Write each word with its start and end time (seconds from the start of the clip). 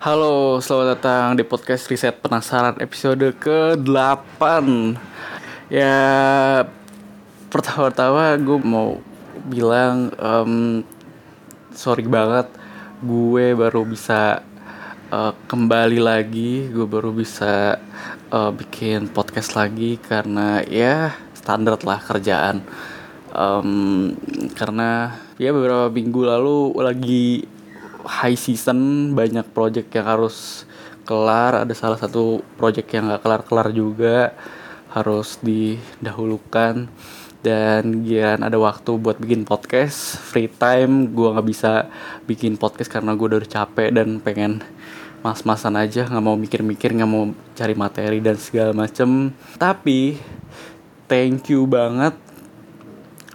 Halo, 0.00 0.64
selamat 0.64 0.96
datang 0.96 1.36
di 1.36 1.44
podcast 1.44 1.84
Riset 1.92 2.24
Penasaran 2.24 2.80
episode 2.80 3.36
ke-8 3.36 4.40
Ya, 5.68 6.00
pertama-tama 7.52 8.32
gue 8.40 8.58
mau 8.64 8.96
bilang 9.44 10.08
um, 10.16 10.80
Sorry 11.76 12.08
banget, 12.08 12.48
gue 13.04 13.52
baru 13.52 13.84
bisa 13.84 14.40
uh, 15.12 15.36
kembali 15.44 16.00
lagi. 16.00 16.72
Gue 16.72 16.88
baru 16.88 17.12
bisa 17.12 17.76
uh, 18.32 18.56
bikin 18.56 19.12
podcast 19.12 19.52
lagi 19.52 20.00
Karena 20.00 20.64
ya 20.64 21.12
standar 21.36 21.76
lah 21.84 22.00
kerjaan. 22.00 22.64
Um, 23.36 24.16
Karena 24.56 25.12
ya 25.36 25.52
beberapa 25.52 25.92
minggu 25.92 26.24
lalu 26.24 26.72
lagi 26.80 27.49
high 28.06 28.36
season 28.36 29.12
banyak 29.12 29.44
project 29.50 29.90
yang 29.96 30.06
harus 30.06 30.68
kelar. 31.04 31.66
Ada 31.66 31.74
salah 31.74 31.98
satu 31.98 32.44
project 32.54 32.88
yang 32.94 33.10
gak 33.10 33.22
kelar-kelar 33.26 33.68
juga 33.74 34.36
harus 34.94 35.38
didahulukan. 35.42 36.86
Dan 37.40 38.04
gian 38.04 38.44
ada 38.44 38.60
waktu 38.60 39.00
buat 39.00 39.16
bikin 39.16 39.48
podcast 39.48 40.20
free 40.20 40.52
time. 40.52 41.08
Gue 41.16 41.32
nggak 41.32 41.48
bisa 41.48 41.88
bikin 42.28 42.60
podcast 42.60 42.92
karena 42.92 43.16
gue 43.16 43.32
udah 43.32 43.40
capek 43.48 43.96
dan 43.96 44.20
pengen 44.20 44.60
mas-masan 45.24 45.72
aja. 45.80 46.04
Nggak 46.04 46.24
mau 46.24 46.36
mikir-mikir 46.36 46.92
nggak 46.92 47.08
mau 47.08 47.32
cari 47.56 47.72
materi 47.72 48.20
dan 48.20 48.36
segala 48.36 48.76
macem. 48.76 49.32
Tapi 49.56 50.20
thank 51.08 51.48
you 51.48 51.64
banget 51.64 52.12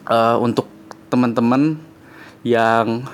uh, 0.05 0.37
untuk 0.37 0.69
teman-teman 1.09 1.81
yang 2.45 3.09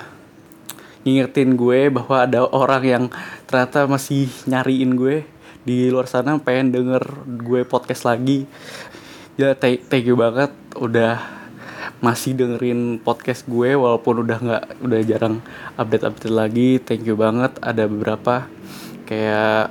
ngingetin 1.02 1.58
gue 1.58 1.90
bahwa 1.90 2.16
ada 2.22 2.46
orang 2.46 2.84
yang 2.86 3.04
ternyata 3.46 3.90
masih 3.90 4.30
nyariin 4.46 4.94
gue 4.94 5.26
di 5.62 5.90
luar 5.90 6.10
sana 6.10 6.38
pengen 6.42 6.74
denger 6.74 7.02
gue 7.42 7.62
podcast 7.66 8.06
lagi. 8.06 8.46
Ya 9.38 9.54
thank, 9.56 10.04
you 10.04 10.18
banget 10.18 10.52
udah 10.76 11.22
masih 12.02 12.34
dengerin 12.34 12.98
podcast 12.98 13.46
gue 13.46 13.78
walaupun 13.78 14.26
udah 14.26 14.38
nggak 14.42 14.64
udah 14.82 15.00
jarang 15.06 15.36
update 15.78 16.04
update 16.06 16.34
lagi. 16.34 16.68
Thank 16.82 17.06
you 17.06 17.14
banget. 17.14 17.54
Ada 17.62 17.86
beberapa 17.86 18.46
kayak 19.06 19.66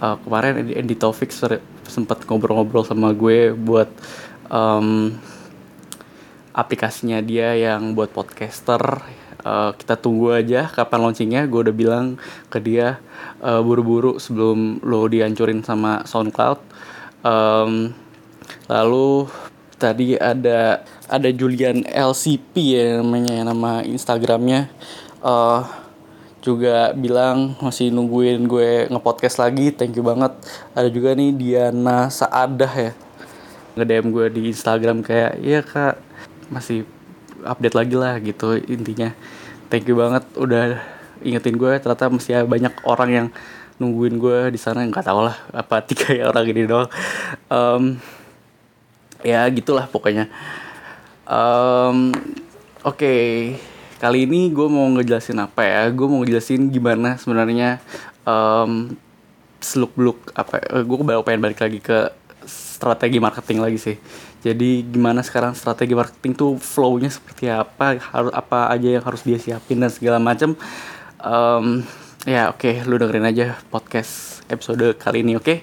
uh, 0.00 0.16
kemarin 0.22 0.60
Andy 0.72 0.96
Taufik 0.96 1.32
sempat 1.88 2.24
ngobrol-ngobrol 2.28 2.84
sama 2.84 3.16
gue 3.16 3.56
buat 3.56 3.88
um, 4.52 5.16
aplikasinya 6.52 7.22
dia 7.24 7.54
yang 7.54 7.96
buat 7.96 8.12
podcaster 8.12 8.82
uh, 9.48 9.70
kita 9.72 9.96
tunggu 9.96 10.36
aja 10.36 10.68
kapan 10.68 11.08
launchingnya. 11.08 11.48
Gue 11.48 11.64
udah 11.64 11.74
bilang 11.74 12.06
ke 12.52 12.60
dia 12.60 13.00
uh, 13.40 13.64
buru-buru 13.64 14.20
sebelum 14.20 14.84
lo 14.84 15.08
dihancurin 15.08 15.64
sama 15.64 16.04
SoundCloud. 16.04 16.60
Um, 17.24 17.96
lalu 18.68 19.26
tadi 19.80 20.20
ada 20.20 20.84
ada 21.08 21.28
Julian 21.32 21.88
LCP 21.88 22.54
ya 22.76 23.00
namanya 23.00 23.48
nama 23.48 23.80
Instagramnya. 23.80 24.68
Uh, 25.24 25.64
juga 26.38 26.94
bilang 26.94 27.58
masih 27.58 27.90
nungguin 27.90 28.46
gue 28.46 28.86
ngepodcast 28.92 29.42
lagi. 29.42 29.74
Thank 29.74 29.98
you 29.98 30.04
banget. 30.06 30.36
Ada 30.76 30.88
juga 30.92 31.16
nih 31.16 31.34
Diana 31.34 32.12
Saadah 32.12 32.74
ya. 32.76 32.92
nge-DM 33.78 34.10
gue 34.10 34.26
di 34.34 34.42
Instagram 34.50 35.06
kayak 35.06 35.38
iya 35.38 35.62
kak 35.62 36.02
masih 36.50 36.82
update 37.46 37.78
lagi 37.78 37.94
lah 37.94 38.18
gitu 38.18 38.58
intinya 38.58 39.14
thank 39.68 39.88
you 39.88 39.96
banget 39.96 40.24
udah 40.34 40.80
ingetin 41.22 41.56
gue. 41.56 41.72
Ternyata 41.80 42.10
masih 42.12 42.44
banyak 42.44 42.74
orang 42.84 43.10
yang 43.12 43.26
nungguin 43.78 44.18
gue 44.18 44.52
di 44.52 44.60
sana. 44.60 44.84
Nggak 44.84 45.04
tau 45.06 45.24
lah 45.24 45.36
apa 45.54 45.80
tiga 45.88 46.12
ya 46.12 46.24
orang 46.28 46.46
ini 46.48 46.62
doang. 46.66 46.90
Um, 47.48 48.02
ya 49.22 49.46
gitulah 49.52 49.86
pokoknya. 49.88 50.28
Um, 51.28 52.16
oke 52.82 52.96
okay. 52.96 53.60
kali 54.00 54.24
ini 54.24 54.48
gue 54.48 54.66
mau 54.66 54.88
ngejelasin 54.96 55.38
apa 55.38 55.62
ya? 55.64 55.82
Gue 55.92 56.06
mau 56.08 56.24
ngejelasin 56.24 56.72
gimana 56.72 57.20
sebenarnya 57.20 57.78
um, 58.24 58.96
seluk 59.58 59.92
beluk 59.98 60.18
apa 60.38 60.62
gue 60.86 60.96
baru 61.02 61.26
pengen 61.26 61.42
balik 61.42 61.58
lagi 61.58 61.82
ke 61.82 62.14
strategi 62.46 63.18
marketing 63.18 63.58
lagi 63.58 63.78
sih 63.78 63.96
jadi 64.42 64.86
gimana 64.86 65.20
sekarang 65.24 65.54
strategi 65.54 65.94
marketing 65.98 66.32
tuh 66.38 66.50
flownya 66.58 67.10
seperti 67.10 67.50
apa 67.50 67.98
harus 67.98 68.32
apa 68.34 68.70
aja 68.70 68.88
yang 68.98 69.04
harus 69.04 69.22
dia 69.26 69.38
siapin 69.38 69.82
dan 69.82 69.90
segala 69.90 70.22
macam 70.22 70.54
um, 71.22 71.82
ya 72.22 72.50
oke 72.52 72.62
okay, 72.62 72.74
lu 72.86 72.98
dengerin 72.98 73.26
aja 73.26 73.58
podcast 73.72 74.42
episode 74.46 74.94
kali 74.98 75.26
ini 75.26 75.34
oke 75.38 75.44
okay? 75.44 75.58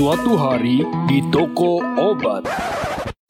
Suatu 0.00 0.32
hari 0.32 0.80
di 1.12 1.20
toko 1.28 1.84
obat. 2.00 2.48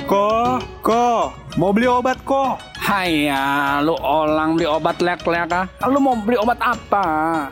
Ko, 0.06 0.54
ko, 0.86 1.34
mau 1.58 1.74
beli 1.74 1.90
obat 1.90 2.22
ko? 2.22 2.54
Haya, 2.78 3.82
lu 3.82 3.98
orang 3.98 4.54
beli 4.54 4.70
obat 4.70 5.02
lek-lek 5.02 5.50
ah? 5.50 5.66
Lu 5.90 5.98
mau 5.98 6.14
beli 6.14 6.38
obat 6.38 6.62
apa? 6.62 7.06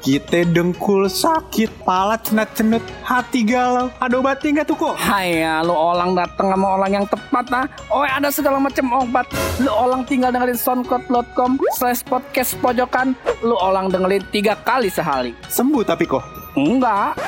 Kita 0.07 0.47
dengkul 0.47 1.11
sakit, 1.11 1.83
pala 1.83 2.15
cenut-cenut, 2.23 2.79
hati 3.03 3.43
galau. 3.43 3.91
Ada 3.99 4.23
obatnya 4.23 4.63
nggak 4.63 4.67
tuh 4.71 4.79
kok? 4.87 4.95
Haya, 4.95 5.67
lu 5.67 5.75
orang 5.75 6.15
datang 6.15 6.55
sama 6.55 6.79
orang 6.79 7.03
yang 7.03 7.07
tepat 7.11 7.47
ah? 7.51 7.67
Oh 7.91 8.07
ada 8.07 8.31
segala 8.31 8.63
macam 8.63 8.87
obat. 9.03 9.27
Lu 9.59 9.75
orang 9.75 10.07
tinggal 10.07 10.31
dengerin 10.31 10.55
soundcloud.com 10.55 11.59
slash 11.75 12.07
podcast 12.07 12.55
pojokan. 12.63 13.19
Lu 13.43 13.59
orang 13.59 13.91
dengerin 13.91 14.23
tiga 14.31 14.55
kali 14.63 14.87
sehari. 14.87 15.35
Sembuh 15.51 15.83
tapi 15.83 16.07
kok? 16.07 16.23
Enggak. 16.55 17.19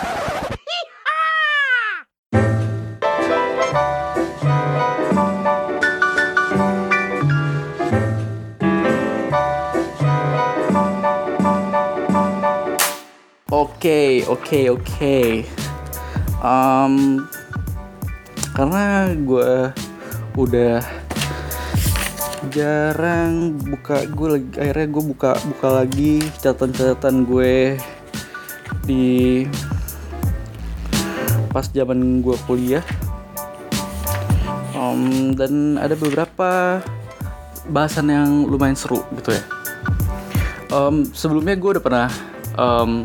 Oke, 13.50 14.22
oke, 14.30 14.70
oke. 14.78 15.18
Karena 18.54 19.10
gue 19.10 19.74
udah 20.38 20.78
jarang 22.54 23.58
buka 23.58 24.06
gue 24.06 24.28
lagi 24.38 24.48
akhirnya 24.56 24.86
gue 24.88 25.04
buka 25.12 25.30
buka 25.44 25.68
lagi 25.82 26.24
catatan-catatan 26.40 27.16
gue 27.28 27.76
di 28.88 29.44
pas 31.52 31.66
zaman 31.68 32.24
gue 32.24 32.38
kuliah 32.48 32.86
um, 34.72 35.34
dan 35.36 35.76
ada 35.76 35.92
beberapa 35.98 36.80
bahasan 37.68 38.08
yang 38.08 38.30
lumayan 38.48 38.78
seru 38.78 39.04
gitu 39.20 39.36
ya 39.36 39.42
um, 40.72 41.04
sebelumnya 41.12 41.60
gue 41.60 41.70
udah 41.76 41.84
pernah 41.84 42.08
um, 42.56 43.04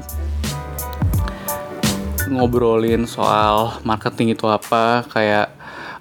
ngobrolin 2.30 3.06
soal 3.06 3.78
marketing 3.86 4.34
itu 4.34 4.46
apa 4.50 5.06
kayak 5.10 5.52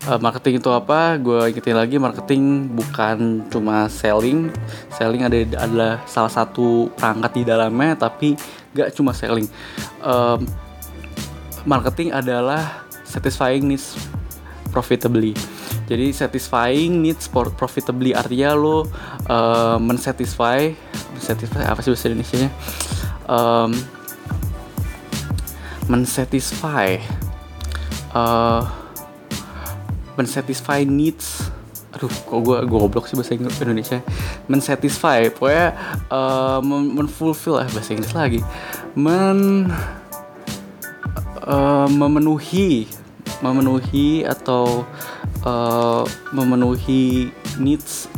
uh, 0.09 0.19
marketing 0.21 0.61
itu 0.61 0.71
apa 0.73 1.17
gue 1.21 1.53
ingetin 1.53 1.77
lagi 1.77 1.97
marketing 2.01 2.73
bukan 2.73 3.45
cuma 3.49 3.89
selling. 3.89 4.51
Selling 4.93 5.23
ada 5.25 5.39
adalah 5.61 5.93
salah 6.09 6.33
satu 6.33 6.89
perangkat 6.97 7.31
di 7.39 7.43
dalamnya 7.45 7.97
tapi 7.97 8.37
gak 8.75 8.93
cuma 8.97 9.13
selling. 9.15 9.49
Um, 10.03 10.45
marketing 11.65 12.13
adalah 12.13 12.85
satisfying 13.05 13.69
needs 13.69 13.97
profitably. 14.75 15.37
Jadi 15.85 16.17
satisfying 16.17 17.05
needs 17.05 17.29
profitably 17.31 18.17
artinya 18.17 18.57
lo 18.57 18.89
uh, 19.29 19.77
mensatisfy 19.77 20.73
mensatisfy 21.13 21.63
apa 21.63 21.79
sih 21.85 21.93
bahasa 21.93 22.09
Indonesia 22.09 22.37
nya 22.41 22.51
um, 23.29 23.71
mensatisfy 25.91 26.99
uh, 28.15 28.63
mensatisfy 30.15 30.87
needs. 30.87 31.51
Aduh 31.95 32.11
kok 32.11 32.41
gue 32.43 32.59
goblok 32.67 33.07
sih 33.07 33.15
bahasa 33.15 33.39
Indonesia. 33.39 34.03
Mensatisfy 34.51 35.31
pokoknya 35.31 35.75
uh, 36.11 36.59
menfulfill 36.67 37.63
lah 37.63 37.69
bahasa 37.71 37.95
Inggris 37.95 38.15
lagi. 38.15 38.41
Men 38.99 39.71
uh, 41.47 41.87
memenuhi 41.87 42.91
memenuhi 43.43 44.25
atau 44.25 44.89
uh, 45.45 46.03
memenuhi 46.33 47.29
needs 47.61 48.09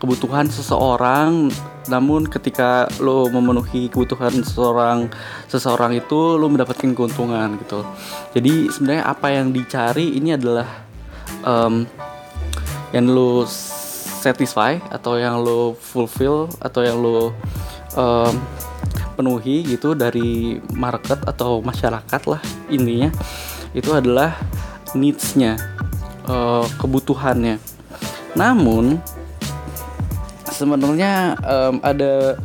kebutuhan 0.00 0.48
seseorang 0.48 1.52
namun 1.90 2.30
ketika 2.30 2.86
lo 3.02 3.26
memenuhi 3.26 3.90
kebutuhan 3.90 4.30
seseorang 4.46 5.10
seseorang 5.50 5.98
itu 5.98 6.38
lo 6.38 6.46
mendapatkan 6.46 6.94
keuntungan 6.94 7.58
gitu. 7.58 7.82
Jadi 8.32 8.70
sebenarnya 8.70 9.04
apa 9.10 9.26
yang 9.34 9.50
dicari 9.50 10.14
ini 10.14 10.38
adalah 10.38 10.86
um, 11.42 11.82
yang 12.94 13.10
lo 13.10 13.42
satisfy 14.22 14.78
atau 14.94 15.18
yang 15.18 15.42
lo 15.42 15.74
fulfill 15.74 16.46
atau 16.62 16.80
yang 16.86 17.02
lo 17.02 17.34
um, 17.98 18.34
penuhi 19.18 19.66
gitu 19.66 19.92
dari 19.98 20.62
market 20.72 21.20
atau 21.26 21.58
masyarakat 21.60 22.22
lah 22.30 22.40
intinya. 22.70 23.10
Itu 23.74 23.94
adalah 23.94 24.38
needs-nya 24.94 25.58
uh, 26.30 26.64
kebutuhannya. 26.78 27.58
Namun 28.38 29.02
sebenarnya 30.60 31.40
um, 31.40 31.80
ada 31.80 32.36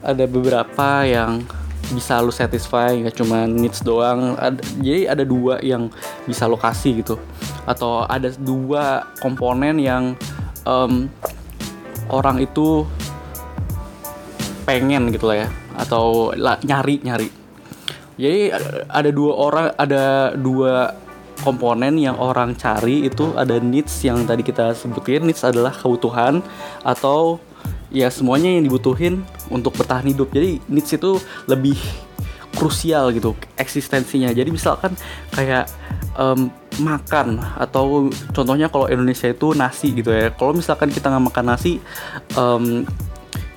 ada 0.00 0.24
beberapa 0.24 1.04
yang 1.04 1.44
bisa 1.92 2.16
lo 2.24 2.32
satisfy 2.32 2.96
nggak 2.96 3.16
cuma 3.20 3.44
needs 3.44 3.84
doang. 3.84 4.40
Ada, 4.40 4.60
jadi 4.80 5.12
ada 5.12 5.24
dua 5.28 5.60
yang 5.60 5.92
bisa 6.24 6.48
lokasi 6.48 7.04
gitu. 7.04 7.20
Atau 7.68 8.08
ada 8.08 8.32
dua 8.40 9.12
komponen 9.20 9.76
yang 9.76 10.16
um, 10.64 11.12
orang 12.08 12.40
itu 12.40 12.88
pengen 14.64 15.12
gitu 15.12 15.28
lah 15.28 15.44
ya. 15.44 15.48
Atau 15.76 16.32
nyari 16.64 17.04
nyari. 17.04 17.28
Jadi 18.14 18.54
ada 18.88 19.10
dua 19.10 19.32
orang 19.36 19.66
ada 19.76 20.32
dua 20.38 20.96
komponen 21.44 22.00
yang 22.00 22.16
orang 22.16 22.56
cari 22.56 23.04
itu 23.04 23.36
ada 23.36 23.60
needs 23.60 24.00
yang 24.00 24.24
tadi 24.24 24.40
kita 24.40 24.72
sebutin. 24.72 25.28
Needs 25.28 25.44
adalah 25.44 25.76
kebutuhan 25.76 26.40
atau 26.80 27.36
ya 27.92 28.08
semuanya 28.08 28.48
yang 28.48 28.64
dibutuhin 28.64 29.20
untuk 29.52 29.76
bertahan 29.76 30.08
hidup. 30.08 30.32
Jadi 30.32 30.64
needs 30.72 30.90
itu 30.96 31.20
lebih 31.44 31.76
krusial 32.56 33.12
gitu 33.12 33.36
eksistensinya. 33.60 34.32
Jadi 34.32 34.48
misalkan 34.48 34.96
kayak 35.34 35.68
um, 36.16 36.48
makan 36.80 37.38
atau 37.60 38.08
contohnya 38.32 38.72
kalau 38.72 38.88
Indonesia 38.88 39.28
itu 39.28 39.52
nasi 39.52 39.92
gitu 39.92 40.10
ya. 40.10 40.32
Kalau 40.32 40.56
misalkan 40.56 40.88
kita 40.88 41.12
nggak 41.12 41.24
makan 41.28 41.44
nasi 41.52 41.78
um, 42.34 42.88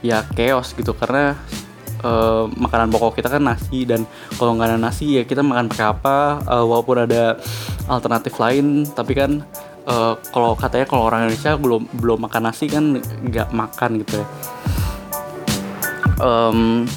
ya 0.04 0.26
chaos 0.36 0.76
gitu. 0.76 0.92
Karena 0.92 1.38
uh, 2.04 2.46
makanan 2.54 2.94
pokok 2.94 3.18
kita 3.18 3.32
kan 3.32 3.42
nasi 3.42 3.88
dan 3.88 4.06
kalau 4.38 4.58
nggak 4.58 4.76
ada 4.76 4.80
nasi 4.80 5.22
ya 5.22 5.24
kita 5.26 5.42
makan 5.42 5.72
pakai 5.72 5.88
apa 5.88 6.18
uh, 6.46 6.66
walaupun 6.66 7.08
ada 7.08 7.40
alternatif 7.90 8.38
lain 8.38 8.86
tapi 8.92 9.18
kan 9.18 9.42
uh, 9.88 10.14
kalau 10.30 10.54
katanya 10.54 10.86
kalau 10.86 11.08
orang 11.08 11.26
Indonesia 11.26 11.56
belum 11.58 11.88
belum 11.98 12.20
makan 12.28 12.44
nasi 12.52 12.66
kan 12.70 13.00
nggak 13.02 13.50
makan 13.56 14.04
gitu 14.04 14.14
ya. 14.22 14.28
Um, 16.18 16.90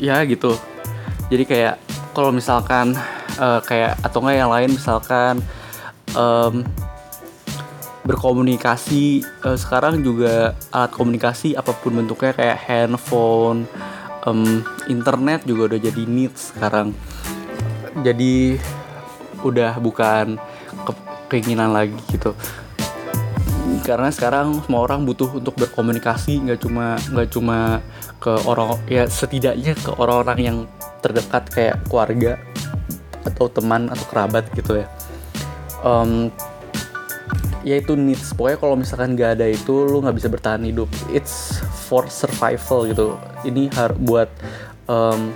ya 0.00 0.24
gitu. 0.24 0.56
Jadi 1.28 1.44
kayak 1.46 1.76
kalau 2.16 2.34
misalkan 2.34 2.96
uh, 3.38 3.60
kayak 3.62 4.00
atau 4.02 4.18
enggak 4.24 4.36
yang 4.40 4.50
lain 4.50 4.70
misalkan 4.74 5.34
um, 6.16 6.66
berkomunikasi 8.00 9.22
sekarang 9.60 10.00
juga 10.00 10.56
alat 10.72 10.90
komunikasi 10.90 11.52
apa 11.52 11.76
pun 11.76 12.00
bentuknya 12.00 12.32
kayak 12.32 12.58
handphone 12.64 13.68
um, 14.26 14.64
internet 14.88 15.44
juga 15.46 15.74
udah 15.74 15.80
jadi 15.80 16.02
needs 16.04 16.52
sekarang. 16.54 16.92
Jadi 18.00 18.56
udah 19.40 19.80
bukan 19.80 20.36
ke 20.86 20.92
keinginan 21.32 21.72
lagi 21.72 21.96
gitu. 22.12 22.36
Karena 23.80 24.12
sekarang 24.12 24.60
semua 24.66 24.84
orang 24.84 25.08
butuh 25.08 25.40
untuk 25.40 25.56
berkomunikasi 25.56 26.44
nggak 26.44 26.60
cuma 26.60 27.00
nggak 27.10 27.28
cuma 27.32 27.80
ke 28.20 28.32
orang 28.44 28.76
ya 28.86 29.08
setidaknya 29.08 29.72
ke 29.72 29.90
orang-orang 29.96 30.38
yang 30.38 30.58
terdekat 31.00 31.48
kayak 31.48 31.76
keluarga 31.88 32.36
atau 33.24 33.48
teman 33.48 33.88
atau 33.88 34.04
kerabat 34.08 34.44
gitu 34.52 34.84
ya. 34.84 34.86
Um, 35.80 36.28
ya 37.62 37.80
itu 37.80 37.96
needs. 37.96 38.32
Pokoknya 38.34 38.58
kalau 38.58 38.74
misalkan 38.78 39.16
gak 39.16 39.40
ada 39.40 39.46
itu 39.48 39.74
lu 39.86 40.00
nggak 40.00 40.16
bisa 40.16 40.28
bertahan 40.28 40.62
hidup. 40.64 40.88
It's 41.12 41.60
for 41.88 42.08
survival 42.08 42.88
gitu. 42.88 43.16
Ini 43.44 43.72
harus 43.76 43.98
buat 44.00 44.28
um, 44.88 45.34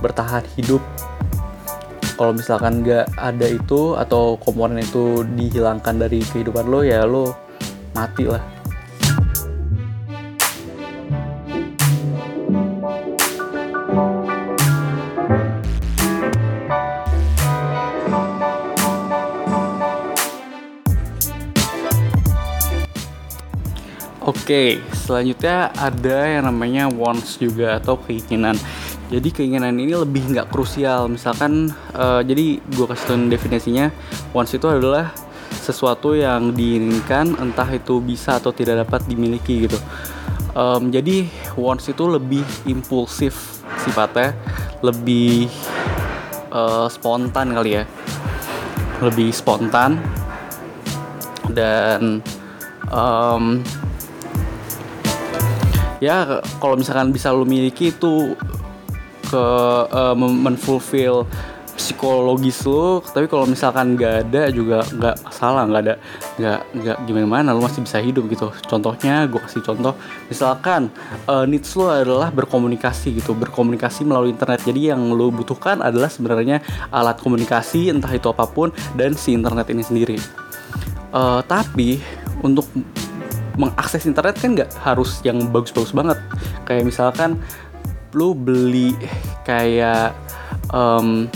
bertahan 0.00 0.44
hidup. 0.56 0.80
Kalau 2.16 2.32
misalkan 2.36 2.86
nggak 2.86 3.18
ada 3.18 3.46
itu 3.48 3.98
atau 3.98 4.38
komponen 4.38 4.84
itu 4.84 5.26
dihilangkan 5.34 5.96
dari 6.06 6.22
kehidupan 6.22 6.70
lo 6.70 6.84
ya 6.86 7.02
lo 7.02 7.34
mati 7.96 8.28
lah 8.28 8.61
Oke, 24.52 24.84
selanjutnya 24.92 25.72
ada 25.80 26.28
yang 26.28 26.44
namanya 26.44 26.84
wants 26.92 27.40
juga 27.40 27.80
atau 27.80 27.96
keinginan. 27.96 28.52
Jadi 29.08 29.32
keinginan 29.32 29.72
ini 29.80 29.96
lebih 29.96 30.28
nggak 30.28 30.52
krusial. 30.52 31.08
Misalkan, 31.08 31.72
uh, 31.96 32.20
jadi 32.20 32.60
gue 32.60 32.84
kasih 32.84 33.06
tau 33.08 33.16
definisinya, 33.32 33.88
wants 34.36 34.52
itu 34.52 34.68
adalah 34.68 35.08
sesuatu 35.56 36.12
yang 36.12 36.52
diinginkan, 36.52 37.32
entah 37.40 37.64
itu 37.72 38.04
bisa 38.04 38.36
atau 38.36 38.52
tidak 38.52 38.84
dapat 38.84 39.00
dimiliki 39.08 39.64
gitu. 39.64 39.80
Um, 40.52 40.92
jadi 40.92 41.32
wants 41.56 41.88
itu 41.88 42.04
lebih 42.04 42.44
impulsif 42.68 43.64
sifatnya, 43.80 44.36
lebih 44.84 45.48
uh, 46.52 46.92
spontan 46.92 47.56
kali 47.56 47.80
ya, 47.80 47.88
lebih 49.00 49.32
spontan 49.32 49.96
dan 51.56 52.20
um, 52.92 53.64
ya 56.02 56.42
kalau 56.58 56.74
misalkan 56.74 57.14
bisa 57.14 57.30
lo 57.30 57.46
miliki 57.46 57.94
itu 57.94 58.34
ke 59.30 59.44
uh, 59.86 60.18
menfulfill 60.18 61.22
psikologis 61.72 62.62
lo 62.68 63.00
tapi 63.00 63.30
kalau 63.30 63.48
misalkan 63.48 63.96
nggak 63.96 64.28
ada 64.28 64.42
juga 64.52 64.84
nggak 64.92 65.16
masalah 65.24 65.62
nggak 65.64 65.82
ada 65.86 65.94
nggak 66.36 66.60
nggak 66.74 66.96
gimana 67.08 67.26
mana 67.30 67.48
lo 67.54 67.64
masih 67.64 67.86
bisa 67.86 68.02
hidup 68.02 68.28
gitu. 68.28 68.50
Contohnya 68.66 69.24
gue 69.30 69.40
kasih 69.40 69.62
contoh 69.64 69.94
misalkan 70.26 70.90
uh, 71.30 71.46
needs 71.48 71.72
lo 71.78 71.88
adalah 71.88 72.28
berkomunikasi 72.34 73.22
gitu 73.22 73.32
berkomunikasi 73.38 74.02
melalui 74.02 74.34
internet. 74.34 74.60
Jadi 74.66 74.92
yang 74.92 75.00
lo 75.14 75.30
butuhkan 75.32 75.80
adalah 75.80 76.10
sebenarnya 76.10 76.60
alat 76.92 77.16
komunikasi 77.22 77.88
entah 77.88 78.10
itu 78.12 78.26
apa 78.28 78.44
pun 78.50 78.74
dan 78.98 79.14
si 79.16 79.32
internet 79.32 79.70
ini 79.72 79.86
sendiri. 79.86 80.18
Uh, 81.14 81.44
tapi 81.44 82.02
untuk 82.42 82.68
mengakses 83.58 84.08
internet 84.08 84.38
kan 84.38 84.56
nggak 84.56 84.70
harus 84.80 85.20
yang 85.26 85.50
bagus-bagus 85.50 85.92
banget. 85.92 86.18
Kayak 86.64 86.84
misalkan 86.88 87.40
lu 88.12 88.36
beli 88.36 88.96
kayak 89.44 90.12
um, 90.72 91.28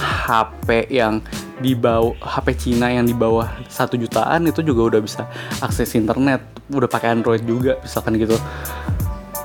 HP 0.00 0.92
yang 0.92 1.24
di 1.62 1.78
bawah 1.78 2.18
HP 2.18 2.48
Cina 2.58 2.90
yang 2.90 3.06
di 3.06 3.14
bawah 3.14 3.46
satu 3.70 3.94
jutaan 3.94 4.50
itu 4.50 4.66
juga 4.66 4.96
udah 4.96 5.00
bisa 5.00 5.22
akses 5.62 5.94
internet. 5.94 6.42
Udah 6.72 6.90
pakai 6.90 7.14
Android 7.14 7.42
juga 7.46 7.78
misalkan 7.80 8.18
gitu. 8.18 8.36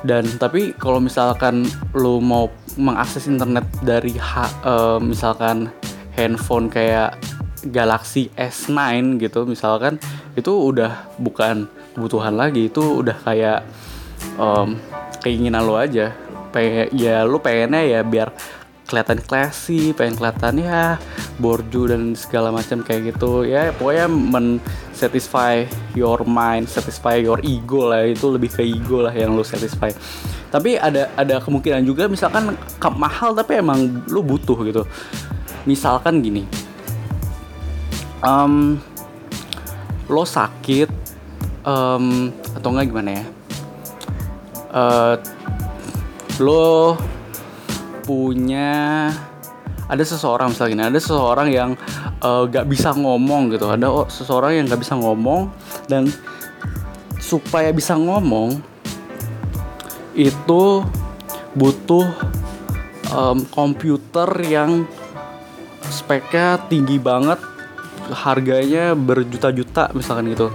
Dan 0.05 0.25
tapi 0.37 0.73
kalau 0.77 1.01
misalkan 1.01 1.65
lu 1.97 2.21
mau 2.21 2.49
mengakses 2.77 3.25
internet 3.25 3.65
dari 3.81 4.13
ha, 4.17 4.45
uh, 4.61 4.99
misalkan 5.01 5.73
handphone 6.13 6.69
kayak 6.69 7.17
Galaxy 7.69 8.29
S9 8.35 9.17
gitu 9.21 9.45
misalkan 9.47 10.01
itu 10.35 10.51
udah 10.51 11.11
bukan 11.17 11.67
kebutuhan 11.97 12.37
lagi 12.37 12.69
itu 12.69 13.01
udah 13.01 13.17
kayak 13.25 13.65
um, 14.37 14.77
keinginan 15.25 15.65
lo 15.65 15.77
aja 15.77 16.13
pengen 16.53 16.87
ya 16.95 17.25
lo 17.27 17.41
pengennya 17.41 17.83
ya 17.83 17.99
biar 18.01 18.31
kelihatan 18.87 19.19
classy, 19.19 19.91
pengen 19.91 20.15
kelihatan 20.15 20.63
ya 20.63 20.95
borju 21.37 21.91
dan 21.91 22.15
segala 22.15 22.49
macam 22.49 22.81
kayak 22.81 23.13
gitu 23.13 23.43
ya 23.43 23.75
pokoknya 23.75 24.07
men 24.07 24.63
satisfy 24.95 25.67
your 25.93 26.23
mind, 26.23 26.65
satisfy 26.65 27.19
your 27.19 27.37
ego 27.43 27.91
lah 27.91 28.07
itu 28.07 28.31
lebih 28.31 28.49
ke 28.49 28.63
ego 28.63 29.03
lah 29.05 29.13
yang 29.13 29.35
lo 29.35 29.43
satisfy. 29.43 29.91
Tapi 30.47 30.79
ada 30.79 31.11
ada 31.19 31.43
kemungkinan 31.43 31.83
juga 31.83 32.07
misalkan 32.07 32.55
mahal 32.95 33.35
tapi 33.35 33.59
emang 33.59 34.07
lo 34.07 34.23
butuh 34.23 34.57
gitu. 34.65 34.87
Misalkan 35.67 36.23
gini, 36.23 36.47
um, 38.23 38.77
lo 40.07 40.23
sakit 40.23 40.89
um, 41.67 42.31
atau 42.55 42.69
enggak 42.71 42.87
gimana 42.89 43.11
ya? 43.11 43.25
Uh, 44.67 45.15
lo 46.39 46.95
punya 48.07 49.09
ada 49.87 50.03
seseorang 50.03 50.51
misalnya 50.51 50.91
ada 50.91 50.99
seseorang 50.99 51.47
yang 51.51 51.71
uh, 52.23 52.47
gak 52.47 52.67
bisa 52.67 52.91
ngomong 52.95 53.51
gitu. 53.51 53.67
Ada 53.67 53.87
oh, 53.87 54.07
seseorang 54.07 54.55
yang 54.55 54.65
gak 54.67 54.81
bisa 54.83 54.95
ngomong 54.95 55.51
dan 55.87 56.07
supaya 57.19 57.71
bisa 57.75 57.95
ngomong 57.95 58.59
itu 60.17 60.63
butuh 61.53 62.07
um, 63.11 63.43
komputer 63.51 64.29
yang 64.47 64.87
speknya 65.87 66.61
tinggi 66.67 66.99
banget 66.99 67.39
harganya 68.11 68.93
berjuta-juta 68.95 69.91
misalkan 69.91 70.31
gitu. 70.31 70.47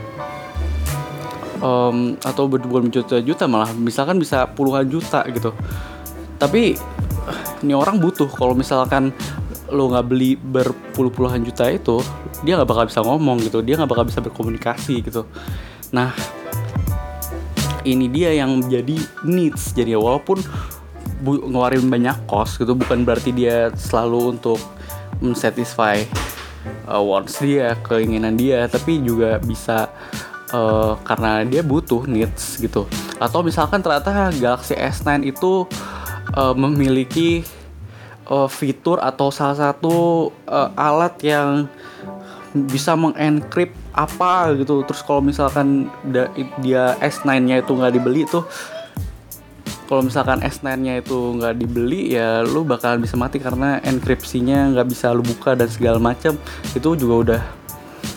Um, 1.63 2.19
atau 2.27 2.51
bukan 2.51 2.91
berjuta-juta 2.91 3.47
malah 3.47 3.71
misalkan 3.77 4.19
bisa 4.19 4.51
puluhan 4.51 4.91
juta 4.91 5.23
gitu. 5.31 5.55
Tapi 6.41 6.75
ini 7.63 7.73
orang 7.73 8.03
butuh. 8.03 8.27
Kalau 8.27 8.53
misalkan 8.57 9.15
lo 9.73 9.89
nggak 9.89 10.07
beli 10.11 10.37
berpuluh-puluhan 10.37 11.47
juta 11.49 11.71
itu 11.71 12.03
dia 12.43 12.59
nggak 12.59 12.69
bakal 12.69 12.85
bisa 12.91 13.01
ngomong 13.01 13.39
gitu. 13.47 13.63
Dia 13.63 13.79
nggak 13.79 13.91
bakal 13.91 14.05
bisa 14.11 14.19
berkomunikasi 14.19 15.07
gitu. 15.07 15.23
Nah 15.95 16.11
ini 17.87 18.11
dia 18.11 18.35
yang 18.35 18.59
jadi 18.67 18.99
needs. 19.23 19.71
Jadi 19.71 19.95
walaupun 19.95 20.43
ngeluarin 21.23 21.87
banyak 21.87 22.27
cost 22.27 22.59
gitu 22.59 22.75
bukan 22.75 23.07
berarti 23.07 23.31
dia 23.31 23.71
selalu 23.79 24.35
untuk 24.35 24.59
mensatisfy 25.23 26.03
uh, 26.93 27.01
wants 27.01 27.41
dia 27.41 27.73
keinginan 27.89 28.37
dia 28.37 28.69
tapi 28.69 29.01
juga 29.01 29.41
bisa 29.41 29.89
uh, 30.53 31.01
karena 31.03 31.43
dia 31.49 31.65
butuh 31.65 32.05
needs 32.05 32.61
gitu. 32.61 32.85
Atau 33.17 33.41
misalkan 33.41 33.81
ternyata 33.81 34.29
Galaxy 34.37 34.77
S9 34.77 35.25
itu 35.25 35.65
uh, 36.37 36.53
memiliki 36.53 37.43
uh, 38.29 38.47
fitur 38.47 39.01
atau 39.01 39.33
salah 39.33 39.57
satu 39.57 40.29
uh, 40.45 40.71
alat 40.77 41.17
yang 41.25 41.67
bisa 42.53 42.93
mengencrypt 42.93 43.73
apa 43.97 44.53
gitu. 44.61 44.85
Terus 44.85 45.01
kalau 45.01 45.25
misalkan 45.25 45.89
dia 46.61 47.01
S9-nya 47.01 47.65
itu 47.65 47.73
nggak 47.73 47.93
dibeli 47.97 48.29
tuh 48.29 48.45
kalau 49.93 50.09
misalkan 50.09 50.41
S9-nya 50.41 51.05
itu 51.05 51.37
nggak 51.37 51.61
dibeli 51.61 52.17
ya 52.17 52.41
lu 52.41 52.65
bakalan 52.65 53.05
bisa 53.05 53.21
mati 53.21 53.37
karena 53.37 53.77
enkripsinya 53.85 54.73
nggak 54.73 54.89
bisa 54.89 55.13
lu 55.13 55.21
buka 55.21 55.53
dan 55.53 55.69
segala 55.69 56.01
macam 56.01 56.41
itu 56.73 56.97
juga 56.97 57.15
udah 57.21 57.43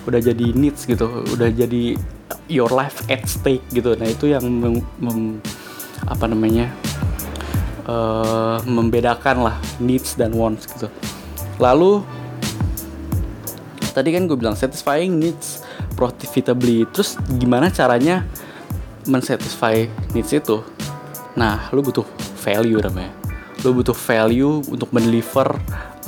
udah 0.08 0.20
jadi 0.24 0.56
needs 0.56 0.88
gitu 0.88 1.28
udah 1.36 1.52
jadi 1.52 2.00
your 2.48 2.72
life 2.72 3.04
at 3.12 3.28
stake 3.28 3.60
gitu 3.76 3.92
nah 4.00 4.08
itu 4.08 4.32
yang 4.32 4.48
mem, 4.48 4.80
mem, 5.04 5.44
apa 6.08 6.32
namanya 6.32 6.72
uh, 7.90 8.58
membedakan 8.66 9.50
lah 9.50 9.56
needs 9.84 10.16
dan 10.18 10.34
wants 10.34 10.68
gitu. 10.70 10.90
Lalu 11.62 12.04
tadi 13.96 14.12
kan 14.12 14.28
gue 14.28 14.38
bilang 14.38 14.58
satisfying 14.58 15.16
needs 15.16 15.64
profitably. 15.96 16.84
Terus 16.92 17.16
gimana 17.40 17.72
caranya 17.72 18.26
mensatisfy 19.08 19.88
needs 20.12 20.34
itu? 20.34 20.75
Nah, 21.36 21.68
lu 21.76 21.84
butuh 21.84 22.08
value 22.42 22.80
namanya. 22.80 23.12
Lu 23.64 23.76
butuh 23.76 23.96
value 23.96 24.64
untuk 24.72 24.90
mendeliver 24.96 25.52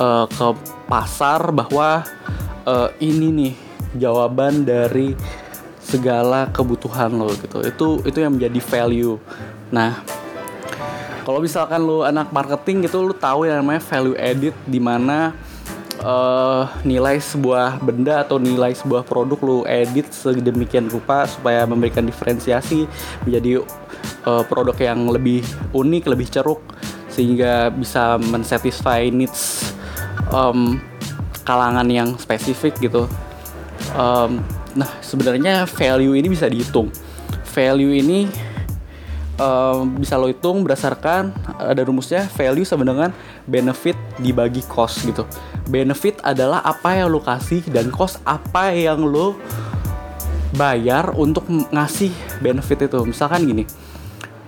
uh, 0.00 0.24
ke 0.24 0.48
pasar 0.88 1.52
bahwa 1.52 2.04
uh, 2.64 2.88
ini 3.00 3.28
nih 3.32 3.54
jawaban 3.96 4.64
dari 4.64 5.12
segala 5.80 6.48
kebutuhan 6.52 7.12
lo 7.12 7.32
gitu. 7.36 7.64
Itu 7.64 7.86
itu 8.04 8.18
yang 8.20 8.36
menjadi 8.36 8.60
value. 8.60 9.16
Nah, 9.72 10.00
kalau 11.28 11.44
misalkan 11.44 11.84
lu 11.84 12.04
anak 12.04 12.32
marketing 12.32 12.88
gitu 12.88 13.04
lu 13.04 13.12
tahu 13.12 13.44
yang 13.44 13.60
namanya 13.60 13.84
value 13.84 14.16
edit 14.16 14.56
di 14.64 14.80
mana 14.80 15.36
uh, 16.02 16.70
nilai 16.86 17.18
sebuah 17.18 17.82
benda 17.82 18.22
atau 18.22 18.38
nilai 18.38 18.74
sebuah 18.74 19.06
produk 19.06 19.38
lu 19.42 19.58
edit 19.66 20.10
sedemikian 20.10 20.90
rupa 20.90 21.26
supaya 21.26 21.64
memberikan 21.66 22.06
diferensiasi 22.06 22.86
menjadi 23.26 23.62
uh, 24.26 24.42
produk 24.46 24.76
yang 24.78 25.10
lebih 25.10 25.42
unik, 25.74 26.04
lebih 26.10 26.26
ceruk 26.30 26.62
sehingga 27.10 27.74
bisa 27.74 28.14
mensatisfy 28.18 29.10
needs 29.10 29.74
um, 30.30 30.78
kalangan 31.42 31.88
yang 31.90 32.14
spesifik 32.20 32.78
gitu. 32.78 33.10
Um, 33.96 34.44
nah 34.76 34.90
sebenarnya 35.02 35.66
value 35.66 36.14
ini 36.14 36.28
bisa 36.30 36.46
dihitung. 36.46 36.92
Value 37.48 37.98
ini 37.98 38.28
uh, 39.40 39.82
bisa 39.98 40.14
lo 40.20 40.28
hitung 40.28 40.62
berdasarkan 40.62 41.32
ada 41.58 41.82
rumusnya 41.82 42.26
value 42.36 42.66
sama 42.66 42.84
dengan 42.84 43.10
benefit 43.48 43.96
dibagi 44.20 44.60
cost 44.68 45.02
gitu. 45.06 45.24
Benefit 45.68 46.24
adalah 46.24 46.64
apa 46.64 46.96
yang 46.96 47.12
lo 47.12 47.20
kasih 47.20 47.60
dan 47.68 47.92
cost 47.92 48.18
apa 48.24 48.72
yang 48.72 49.04
lo 49.04 49.36
bayar 50.56 51.12
untuk 51.12 51.44
ngasih 51.48 52.10
benefit 52.40 52.88
itu. 52.88 52.98
Misalkan 53.04 53.44
gini, 53.44 53.68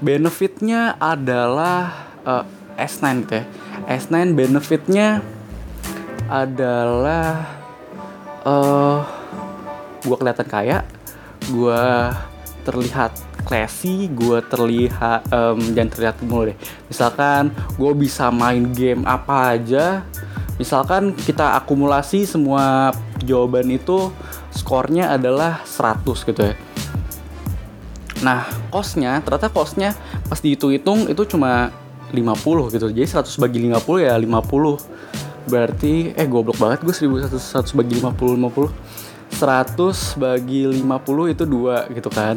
benefitnya 0.00 0.96
adalah 0.96 2.08
uh, 2.24 2.44
S9 2.80 3.28
gitu 3.28 3.34
ya. 3.36 3.44
S9 3.84 4.32
benefitnya 4.32 5.20
adalah 6.32 7.44
uh, 8.48 9.04
gua 10.00 10.16
kelihatan 10.16 10.48
kaya, 10.48 10.78
gua 11.52 12.16
terlihat 12.64 13.12
classy 13.42 14.06
gue 14.12 14.38
terlihat 14.46 15.26
um, 15.32 15.58
jangan 15.72 15.90
terlihat 15.90 16.16
mulu 16.22 16.52
deh 16.52 16.58
misalkan 16.86 17.50
gue 17.74 17.92
bisa 17.96 18.28
main 18.28 18.70
game 18.70 19.02
apa 19.08 19.56
aja 19.56 20.04
misalkan 20.60 21.16
kita 21.16 21.56
akumulasi 21.56 22.28
semua 22.28 22.92
jawaban 23.24 23.72
itu 23.72 24.12
skornya 24.52 25.08
adalah 25.08 25.64
100 25.64 26.04
gitu 26.28 26.40
ya. 26.52 26.54
Nah 28.20 28.44
costnya 28.68 29.16
ternyata 29.24 29.48
costnya 29.48 29.96
pas 30.28 30.36
dihitung-hitung 30.36 31.08
itu 31.08 31.24
cuma 31.24 31.72
50 32.12 32.76
gitu. 32.76 32.86
Jadi 32.92 33.08
100 33.08 33.40
bagi 33.40 33.58
50 33.64 34.04
ya 34.04 34.14
50 34.20 35.48
berarti 35.48 36.12
eh 36.12 36.28
goblok 36.28 36.60
banget 36.60 36.84
gue 36.84 36.92
1100 36.92 37.40
100 37.40 37.80
bagi 37.80 37.96
50 37.96 38.36
50 38.36 38.68
100 39.40 40.20
bagi 40.20 40.68
50 40.68 41.32
itu 41.32 41.44
dua 41.48 41.88
gitu 41.88 42.12
kan. 42.12 42.36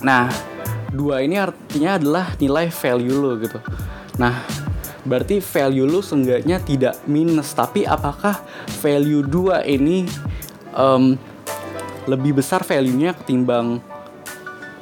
Nah, 0.00 0.32
dua 0.88 1.20
ini 1.20 1.36
artinya 1.36 2.00
adalah 2.00 2.32
nilai 2.40 2.72
value 2.72 3.12
lo 3.12 3.36
gitu. 3.36 3.60
Nah, 4.16 4.40
berarti 5.06 5.40
value 5.40 5.86
lo 5.88 6.00
seenggaknya 6.04 6.60
tidak 6.60 7.00
minus, 7.08 7.52
tapi 7.56 7.86
apakah 7.88 8.40
value 8.84 9.24
dua 9.24 9.64
ini 9.64 10.04
um, 10.76 11.16
lebih 12.08 12.40
besar 12.40 12.64
value-nya 12.64 13.14
ketimbang 13.16 13.80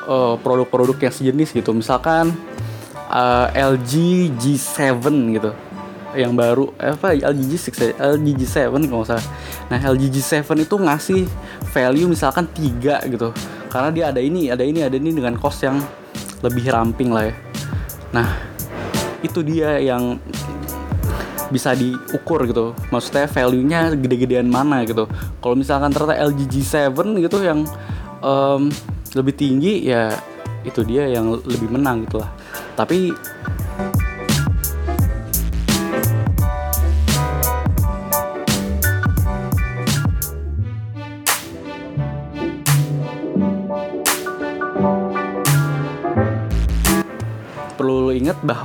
uh, 0.07 0.35
produk-produk 0.41 0.97
yang 1.09 1.15
sejenis 1.15 1.51
gitu. 1.53 1.71
Misalkan 1.75 2.33
uh, 3.11 3.47
LG 3.53 3.93
G7 4.39 5.05
gitu 5.39 5.53
yang 6.17 6.33
baru 6.33 6.73
eh, 6.81 6.97
apa 6.97 7.13
LG 7.13 7.41
G6 7.53 8.01
LG 8.01 8.27
G7 8.41 8.81
kalau 8.89 9.05
salah. 9.05 9.27
Nah 9.69 9.77
LG 9.77 10.09
G7 10.09 10.41
itu 10.65 10.77
ngasih 10.81 11.29
value 11.71 12.09
misalkan 12.09 12.49
tiga 12.49 13.05
gitu 13.05 13.31
karena 13.69 13.89
dia 13.93 14.05
ada 14.11 14.21
ini 14.21 14.49
ada 14.49 14.65
ini 14.65 14.81
ada 14.83 14.97
ini 14.97 15.13
dengan 15.13 15.37
cost 15.37 15.63
yang 15.63 15.79
lebih 16.41 16.73
ramping 16.73 17.13
lah 17.13 17.29
ya 17.29 17.35
nah 18.09 18.29
itu 19.25 19.43
dia 19.43 19.79
yang 19.83 20.19
bisa 21.49 21.73
diukur 21.73 22.45
gitu. 22.45 22.77
Maksudnya 22.93 23.27
value-nya 23.29 23.97
gede-gedean 23.97 24.49
mana 24.49 24.85
gitu. 24.85 25.09
Kalau 25.41 25.55
misalkan 25.57 25.91
ternyata 25.93 26.21
LG 26.29 26.41
G7 26.49 26.93
gitu 27.25 27.39
yang 27.41 27.65
um, 28.21 28.69
lebih 29.17 29.35
tinggi 29.35 29.89
ya 29.89 30.13
itu 30.67 30.85
dia 30.85 31.09
yang 31.09 31.33
lebih 31.33 31.73
menang 31.73 32.05
gitu 32.05 32.21
lah. 32.21 32.31
Tapi 32.77 33.13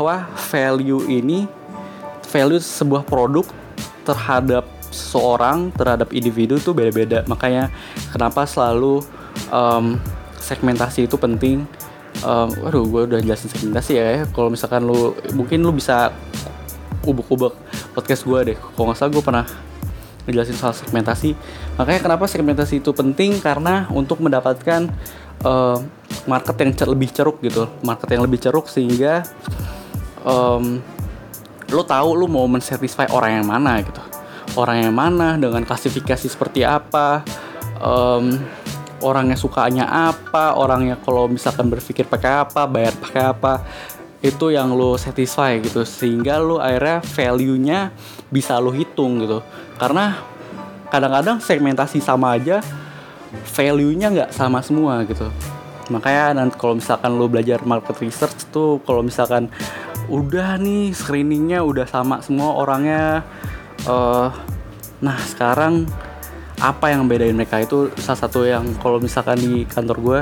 bahwa 0.03 0.27
value 0.51 1.07
ini 1.07 1.47
value 2.27 2.59
sebuah 2.59 3.07
produk 3.07 3.47
terhadap 4.03 4.67
seorang 4.91 5.71
terhadap 5.71 6.11
individu 6.11 6.59
itu 6.59 6.75
beda-beda. 6.75 7.23
Makanya 7.23 7.71
kenapa 8.11 8.43
selalu 8.43 8.99
um, 9.47 9.95
segmentasi 10.43 11.07
itu 11.07 11.15
penting. 11.15 11.63
Um, 12.19 12.51
waduh 12.67 12.83
gue 12.83 13.01
udah 13.15 13.19
jelasin 13.23 13.47
segmentasi 13.47 13.91
ya 13.95 14.27
kalau 14.35 14.51
misalkan 14.51 14.83
lu 14.83 15.17
mungkin 15.33 15.63
lu 15.63 15.71
bisa 15.71 16.11
ubuk-ubuk 17.07 17.55
podcast 17.95 18.27
gue 18.27 18.39
deh. 18.51 18.57
Kalau 18.59 18.91
nggak 18.91 18.99
salah 18.99 19.11
gue 19.15 19.23
pernah 19.23 19.45
ngejelasin 20.27 20.59
soal 20.59 20.75
segmentasi. 20.75 21.31
Makanya 21.79 21.99
kenapa 22.03 22.27
segmentasi 22.27 22.83
itu 22.83 22.91
penting? 22.91 23.39
Karena 23.39 23.87
untuk 23.87 24.19
mendapatkan 24.19 24.91
uh, 25.47 25.79
market 26.27 26.55
yang 26.59 26.91
lebih 26.91 27.09
ceruk 27.15 27.39
gitu. 27.39 27.71
Market 27.87 28.11
yang 28.11 28.23
lebih 28.27 28.43
ceruk 28.43 28.67
sehingga 28.67 29.23
um, 30.23 30.79
lo 31.71 31.83
tahu 31.83 32.15
lo 32.17 32.25
mau 32.27 32.47
mensatisfy 32.49 33.07
orang 33.11 33.41
yang 33.43 33.47
mana 33.47 33.79
gitu. 33.83 34.01
Orang 34.59 34.83
yang 34.83 34.93
mana 34.93 35.39
dengan 35.39 35.63
klasifikasi 35.63 36.27
seperti 36.29 36.61
apa 36.61 37.23
um, 37.79 38.37
orangnya 39.03 39.35
sukanya 39.35 39.85
apa 39.87 40.55
orangnya 40.55 40.99
kalau 41.01 41.25
misalkan 41.27 41.67
berpikir 41.67 42.05
pakai 42.05 42.45
apa 42.45 42.67
bayar 42.69 42.93
pakai 42.95 43.23
apa 43.23 43.53
itu 44.23 44.55
yang 44.55 44.71
lo 44.71 44.95
satisfy 44.95 45.59
gitu. 45.59 45.83
Sehingga 45.83 46.39
lo 46.39 46.59
akhirnya 46.61 47.03
value-nya 47.03 47.79
bisa 48.31 48.59
lo 48.59 48.71
hitung 48.71 49.19
gitu. 49.23 49.43
Karena 49.75 50.15
kadang-kadang 50.93 51.41
segmentasi 51.41 51.99
sama 51.99 52.37
aja 52.37 52.61
value-nya 53.57 54.13
nggak 54.13 54.29
sama 54.31 54.61
semua 54.61 55.01
gitu. 55.09 55.25
Makanya 55.91 56.37
nanti 56.39 56.55
kalau 56.55 56.79
misalkan 56.79 57.11
lo 57.17 57.25
belajar 57.27 57.59
market 57.65 57.97
research 57.99 58.47
tuh 58.53 58.79
kalau 58.87 59.03
misalkan 59.03 59.51
udah 60.07 60.59
nih 60.59 60.91
screeningnya 60.91 61.63
udah 61.63 61.85
sama 61.87 62.19
semua 62.23 62.55
orangnya. 62.57 63.23
Uh, 63.83 64.31
nah 65.03 65.17
sekarang 65.23 65.87
apa 66.63 66.95
yang 66.95 67.07
bedain 67.07 67.35
mereka 67.35 67.59
itu? 67.59 67.91
Salah 67.99 68.19
satu 68.23 68.47
yang 68.47 68.63
kalau 68.79 68.99
misalkan 69.01 69.39
di 69.39 69.67
kantor 69.67 69.97
gue 69.99 70.19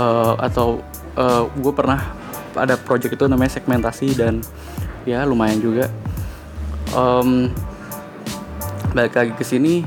uh, 0.00 0.34
atau 0.40 0.80
uh, 1.20 1.44
gue 1.52 1.72
pernah 1.76 2.00
ada 2.56 2.80
project 2.80 3.20
itu 3.20 3.28
namanya 3.28 3.60
segmentasi 3.60 4.16
dan 4.16 4.40
ya 5.04 5.24
lumayan 5.28 5.60
juga. 5.60 5.92
Um, 6.96 7.52
balik 8.96 9.12
lagi 9.12 9.32
ke 9.36 9.44
sini 9.44 9.84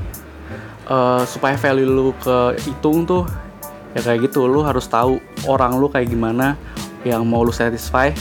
uh, 0.85 1.25
supaya 1.25 1.57
value 1.57 1.89
lu 1.89 2.13
ke 2.21 2.61
hitung 2.61 3.09
tuh 3.09 3.25
ya 3.97 4.05
kayak 4.05 4.29
gitu. 4.29 4.45
Lu 4.45 4.61
harus 4.61 4.85
tahu 4.85 5.17
orang 5.49 5.81
lu 5.81 5.89
kayak 5.89 6.13
gimana 6.13 6.53
yang 7.01 7.25
mau 7.25 7.41
lu 7.41 7.49
satisfy 7.49 8.13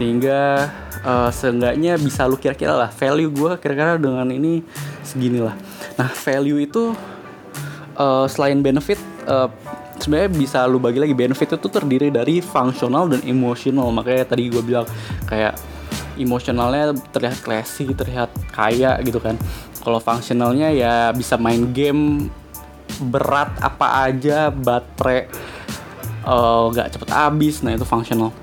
sehingga 0.00 0.72
uh, 1.04 1.28
seenggaknya 1.28 2.00
bisa 2.00 2.24
lu 2.24 2.40
kira-kira 2.40 2.72
lah 2.72 2.88
value 2.88 3.28
gue 3.28 3.52
kira-kira 3.60 4.00
dengan 4.00 4.24
ini 4.32 4.64
segini 5.04 5.44
lah 5.44 5.52
nah 6.00 6.08
value 6.08 6.56
itu 6.64 6.96
uh, 8.00 8.24
selain 8.24 8.64
benefit 8.64 8.96
uh, 9.28 9.52
sebenarnya 10.00 10.32
bisa 10.32 10.64
lu 10.64 10.80
bagi 10.80 11.04
lagi 11.04 11.12
benefit 11.12 11.60
itu 11.60 11.68
terdiri 11.68 12.08
dari 12.08 12.40
fungsional 12.40 13.12
dan 13.12 13.20
emosional 13.28 13.92
makanya 13.92 14.32
tadi 14.32 14.48
gue 14.48 14.64
bilang 14.64 14.88
kayak 15.28 15.60
emosionalnya 16.20 16.92
terlihat 17.10 17.40
classy 17.40 17.88
terlihat 17.96 18.28
kaya 18.52 19.00
gitu 19.00 19.18
kan. 19.18 19.40
Kalau 19.80 19.96
fungsionalnya 19.96 20.68
ya 20.76 20.94
bisa 21.16 21.40
main 21.40 21.72
game 21.72 22.28
berat 23.00 23.48
apa 23.64 24.12
aja 24.12 24.52
baterai 24.52 25.24
nggak 26.70 26.88
uh, 26.88 26.92
cepet 26.92 27.08
habis. 27.08 27.64
Nah 27.64 27.72
itu 27.72 27.88
fungsional 27.88 28.36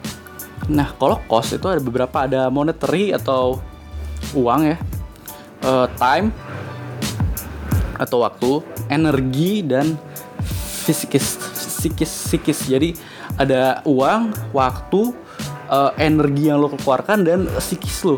nah 0.68 0.92
kalau 1.00 1.24
cost 1.32 1.56
itu 1.56 1.68
ada 1.68 1.80
beberapa 1.80 2.28
ada 2.28 2.52
monetary 2.52 3.16
atau 3.16 3.64
uang 4.36 4.76
ya. 4.76 4.78
Uh, 5.64 5.90
time 5.98 6.30
atau 7.98 8.22
waktu 8.22 8.62
energi 8.94 9.66
dan 9.66 9.98
fisikis 10.86 11.36
psikis 11.58 12.12
psikis 12.30 12.60
jadi 12.70 12.94
ada 13.36 13.82
uang 13.84 14.32
waktu 14.54 15.12
uh, 15.68 15.92
energi 16.00 16.50
yang 16.50 16.62
lo 16.62 16.72
keluarkan 16.72 17.26
dan 17.26 17.40
psikis 17.60 18.06
lo. 18.08 18.16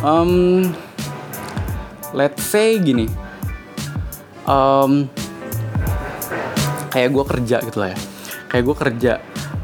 Um, 0.00 0.70
let's 2.14 2.42
say 2.42 2.78
gini. 2.78 3.10
Um, 4.48 5.10
kayak 6.88 7.12
gue 7.12 7.24
kerja 7.28 7.56
gitu 7.62 7.78
lah 7.78 7.92
ya. 7.92 7.98
Kayak 8.48 8.64
gue 8.64 8.76
kerja 8.76 9.12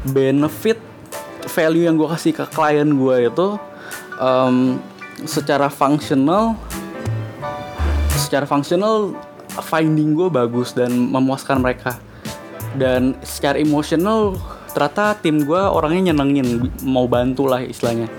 benefit 0.05 0.77
value 1.55 1.87
yang 1.87 1.95
gue 1.95 2.09
kasih 2.11 2.35
ke 2.35 2.45
klien 2.51 2.85
gue 2.91 3.31
itu 3.31 3.47
um, 4.19 4.75
secara 5.23 5.71
fungsional 5.71 6.59
secara 8.11 8.43
fungsional 8.43 9.15
finding 9.63 10.17
gue 10.17 10.27
bagus 10.27 10.75
dan 10.75 10.91
memuaskan 10.91 11.63
mereka. 11.63 11.95
Dan 12.75 13.15
secara 13.23 13.55
emosional 13.55 14.35
ternyata 14.75 15.15
tim 15.23 15.47
gue 15.47 15.61
orangnya 15.61 16.11
nyenengin 16.11 16.67
mau 16.83 17.07
bantu 17.07 17.47
lah 17.47 17.63
istilahnya. 17.63 18.11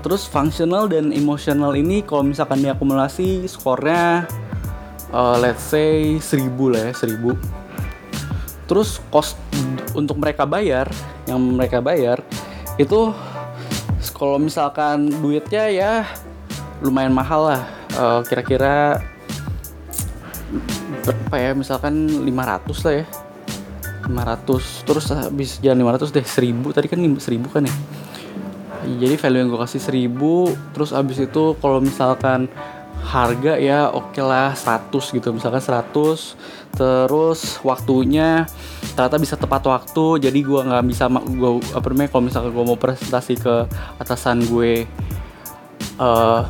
Terus 0.00 0.24
fungsional 0.24 0.88
dan 0.88 1.12
emosional 1.12 1.76
ini 1.76 2.00
kalau 2.00 2.24
misalkan 2.24 2.64
diakumulasi 2.64 3.44
skornya 3.44 4.24
uh, 5.12 5.36
let's 5.36 5.68
say 5.68 6.16
1000 6.16 6.56
lah 6.72 6.82
ya 6.88 6.92
1000 6.96 7.57
terus 8.68 9.00
cost 9.08 9.40
untuk 9.96 10.20
mereka 10.20 10.44
bayar 10.44 10.86
yang 11.24 11.40
mereka 11.40 11.80
bayar 11.80 12.20
itu 12.76 13.10
kalau 14.14 14.38
misalkan 14.38 15.10
duitnya 15.10 15.64
ya 15.72 15.92
lumayan 16.82 17.10
mahal 17.10 17.50
lah. 17.50 17.62
Uh, 17.98 18.20
kira-kira 18.22 19.02
berapa 21.02 21.36
ya? 21.38 21.50
Misalkan 21.54 22.06
500 22.22 22.86
lah 22.86 22.94
ya. 23.02 23.06
500 24.08 24.88
terus 24.88 25.04
habis 25.12 25.50
jalan 25.60 25.84
500 25.84 26.16
deh 26.16 26.24
1000 26.24 26.76
tadi 26.76 26.86
kan 26.88 26.98
1000 27.02 27.54
kan 27.54 27.62
ya? 27.66 27.74
Jadi 28.88 29.14
value 29.20 29.40
yang 29.42 29.48
gue 29.52 29.60
kasih 29.60 29.80
1000 29.82 30.72
terus 30.72 30.90
habis 30.94 31.18
itu 31.20 31.44
kalau 31.60 31.82
misalkan 31.82 32.48
harga 33.08 33.56
ya 33.56 33.88
oke 33.88 34.12
okay 34.12 34.20
lah 34.20 34.52
100 34.52 34.92
gitu 35.16 35.32
misalkan 35.32 35.64
100 35.64 36.76
terus 36.76 37.56
waktunya 37.64 38.44
ternyata 38.92 39.16
bisa 39.16 39.34
tepat 39.40 39.64
waktu 39.64 40.28
jadi 40.28 40.38
gue 40.44 40.60
nggak 40.68 40.84
bisa 40.92 41.08
gue 41.08 41.50
apa 41.72 41.86
namanya 41.88 42.10
kalau 42.12 42.24
misalkan 42.28 42.52
gue 42.52 42.64
mau 42.68 42.76
presentasi 42.76 43.40
ke 43.40 43.64
atasan 43.96 44.44
gue 44.44 44.84
uh, 45.96 46.44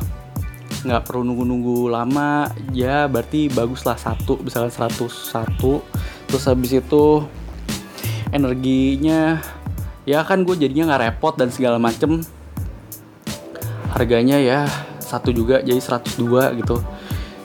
nggak 0.83 1.01
perlu 1.07 1.23
nunggu-nunggu 1.23 1.87
lama 1.87 2.51
ya 2.75 3.07
berarti 3.07 3.47
bagus 3.47 3.87
lah 3.87 3.95
satu 3.95 4.43
misalkan 4.43 4.75
101 4.75 5.07
terus 6.27 6.43
habis 6.43 6.75
itu 6.75 7.23
energinya 8.35 9.39
ya 10.03 10.27
kan 10.27 10.43
gue 10.43 10.59
jadinya 10.59 10.91
nggak 10.91 11.03
repot 11.05 11.37
dan 11.37 11.53
segala 11.53 11.77
macem. 11.77 12.25
Harganya 13.89 14.37
ya 14.37 14.69
satu 15.09 15.33
juga 15.33 15.65
jadi 15.65 15.81
102 15.81 16.61
gitu. 16.61 16.77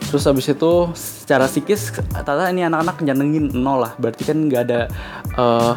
Terus 0.05 0.23
habis 0.29 0.45
itu 0.45 0.73
secara 0.93 1.49
psikis 1.49 1.89
tata 2.13 2.47
ini 2.53 2.61
anak-anak 2.61 3.01
nyenengin 3.01 3.49
nol 3.57 3.81
lah. 3.81 3.97
Berarti 3.97 4.23
kan 4.23 4.37
nggak 4.45 4.61
ada 4.69 4.81
uh, 5.35 5.73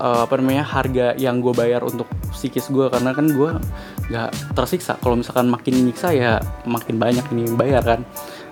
uh, 0.00 0.20
apa 0.24 0.34
namanya 0.40 0.64
harga 0.64 1.12
yang 1.20 1.44
gue 1.44 1.52
bayar 1.52 1.84
untuk 1.84 2.08
psikis 2.32 2.72
gue 2.72 2.88
karena 2.88 3.12
kan 3.12 3.28
gue 3.28 3.50
nggak 4.08 4.56
tersiksa. 4.56 4.96
Kalau 4.98 5.20
misalkan 5.20 5.52
makin 5.52 5.84
nyiksa 5.84 6.16
ya 6.16 6.40
makin 6.64 6.96
banyak 6.96 7.22
ini 7.36 7.52
bayar 7.54 7.84
kan. 7.84 8.00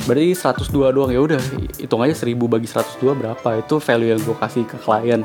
Berarti 0.05 0.37
102 0.37 0.95
doang. 0.95 1.11
Ya 1.11 1.21
udah 1.25 1.41
hitung 1.81 2.05
aja 2.05 2.15
1000 2.15 2.37
bagi 2.47 2.69
102 2.69 3.19
berapa. 3.19 3.49
Itu 3.59 3.81
value 3.81 4.15
yang 4.15 4.21
gue 4.23 4.37
kasih 4.37 4.69
ke 4.69 4.77
klien. 4.79 5.25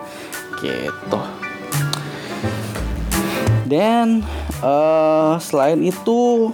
Gitu. 0.64 1.20
Dan 3.68 4.24
uh, 4.64 5.36
selain 5.38 5.84
itu 5.84 6.52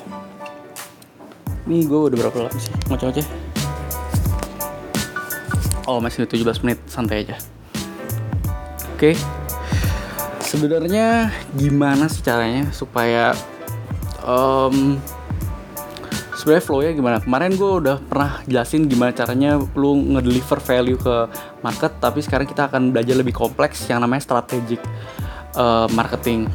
ini 1.70 1.86
gue 1.86 2.00
udah 2.10 2.18
berapa 2.18 2.38
lama 2.50 2.58
sih? 2.58 2.74
Ngoceh-ngoceh. 2.90 3.28
Oh 5.86 6.02
masih 6.02 6.26
17 6.26 6.66
menit. 6.66 6.82
Santai 6.90 7.24
aja. 7.24 7.38
Oke. 8.98 9.14
Okay 9.14 9.40
sebenarnya 10.50 11.30
gimana 11.54 12.10
sih 12.10 12.26
caranya 12.26 12.74
supaya 12.74 13.38
um, 14.26 14.98
sebenarnya 16.34 16.66
flow-nya 16.66 16.92
gimana? 16.98 17.22
Kemarin 17.22 17.54
gue 17.54 17.72
udah 17.86 18.02
pernah 18.02 18.42
jelasin 18.50 18.90
gimana 18.90 19.14
caranya 19.14 19.62
lu 19.78 20.18
ngedeliver 20.18 20.58
value 20.58 20.98
ke 20.98 21.16
market, 21.62 21.94
tapi 22.02 22.26
sekarang 22.26 22.50
kita 22.50 22.66
akan 22.66 22.90
belajar 22.90 23.14
lebih 23.14 23.38
kompleks 23.38 23.86
yang 23.86 24.02
namanya 24.02 24.26
strategic 24.26 24.82
uh, 25.54 25.86
marketing 25.94 26.50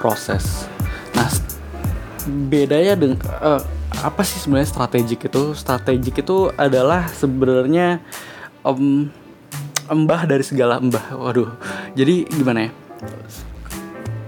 proses. 0.00 0.64
Nah, 1.12 1.28
bedanya 2.48 2.96
dengan 2.96 3.20
uh, 3.44 3.60
apa 4.02 4.20
sih 4.24 4.40
sebenarnya 4.42 4.68
strategik 4.68 5.28
itu? 5.28 5.56
Strategik 5.56 6.24
itu 6.24 6.52
adalah 6.56 7.08
sebenarnya 7.08 8.02
um, 8.64 9.08
embah 9.86 10.26
dari 10.28 10.44
segala 10.44 10.82
embah. 10.82 11.16
Waduh. 11.16 11.50
Jadi 11.96 12.26
gimana 12.28 12.68
ya? 12.68 12.72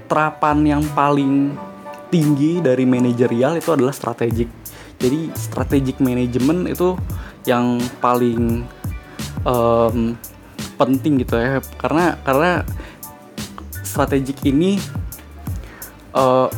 terapan 0.09 0.65
yang 0.65 0.83
paling 0.97 1.53
tinggi 2.09 2.65
dari 2.65 2.89
manajerial 2.89 3.61
itu 3.61 3.71
adalah 3.71 3.93
strategik. 3.93 4.49
Jadi 4.99 5.31
strategic 5.37 6.01
management 6.01 6.73
itu 6.73 6.97
yang 7.47 7.79
paling 8.01 8.65
um, 9.45 10.17
penting 10.81 11.23
gitu 11.23 11.39
ya 11.39 11.63
karena 11.79 12.19
karena 12.25 12.53
strategik 13.85 14.41
ini 14.43 14.81
uh, 16.17 16.51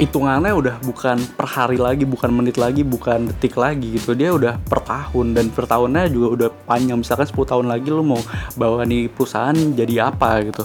hitungannya 0.00 0.56
udah 0.56 0.74
bukan 0.80 1.20
per 1.36 1.44
hari 1.44 1.76
lagi, 1.76 2.08
bukan 2.08 2.32
menit 2.32 2.56
lagi, 2.56 2.80
bukan 2.80 3.28
detik 3.28 3.60
lagi 3.60 4.00
gitu. 4.00 4.16
Dia 4.16 4.32
udah 4.32 4.56
per 4.56 4.80
tahun 4.80 5.36
dan 5.36 5.52
per 5.52 5.68
tahunnya 5.68 6.08
juga 6.08 6.28
udah 6.32 6.48
panjang. 6.64 7.04
Misalkan 7.04 7.28
10 7.28 7.36
tahun 7.44 7.66
lagi 7.68 7.92
lu 7.92 8.00
mau 8.00 8.20
bawa 8.56 8.88
nih 8.88 9.12
perusahaan 9.12 9.52
jadi 9.52 10.08
apa 10.08 10.40
gitu. 10.48 10.64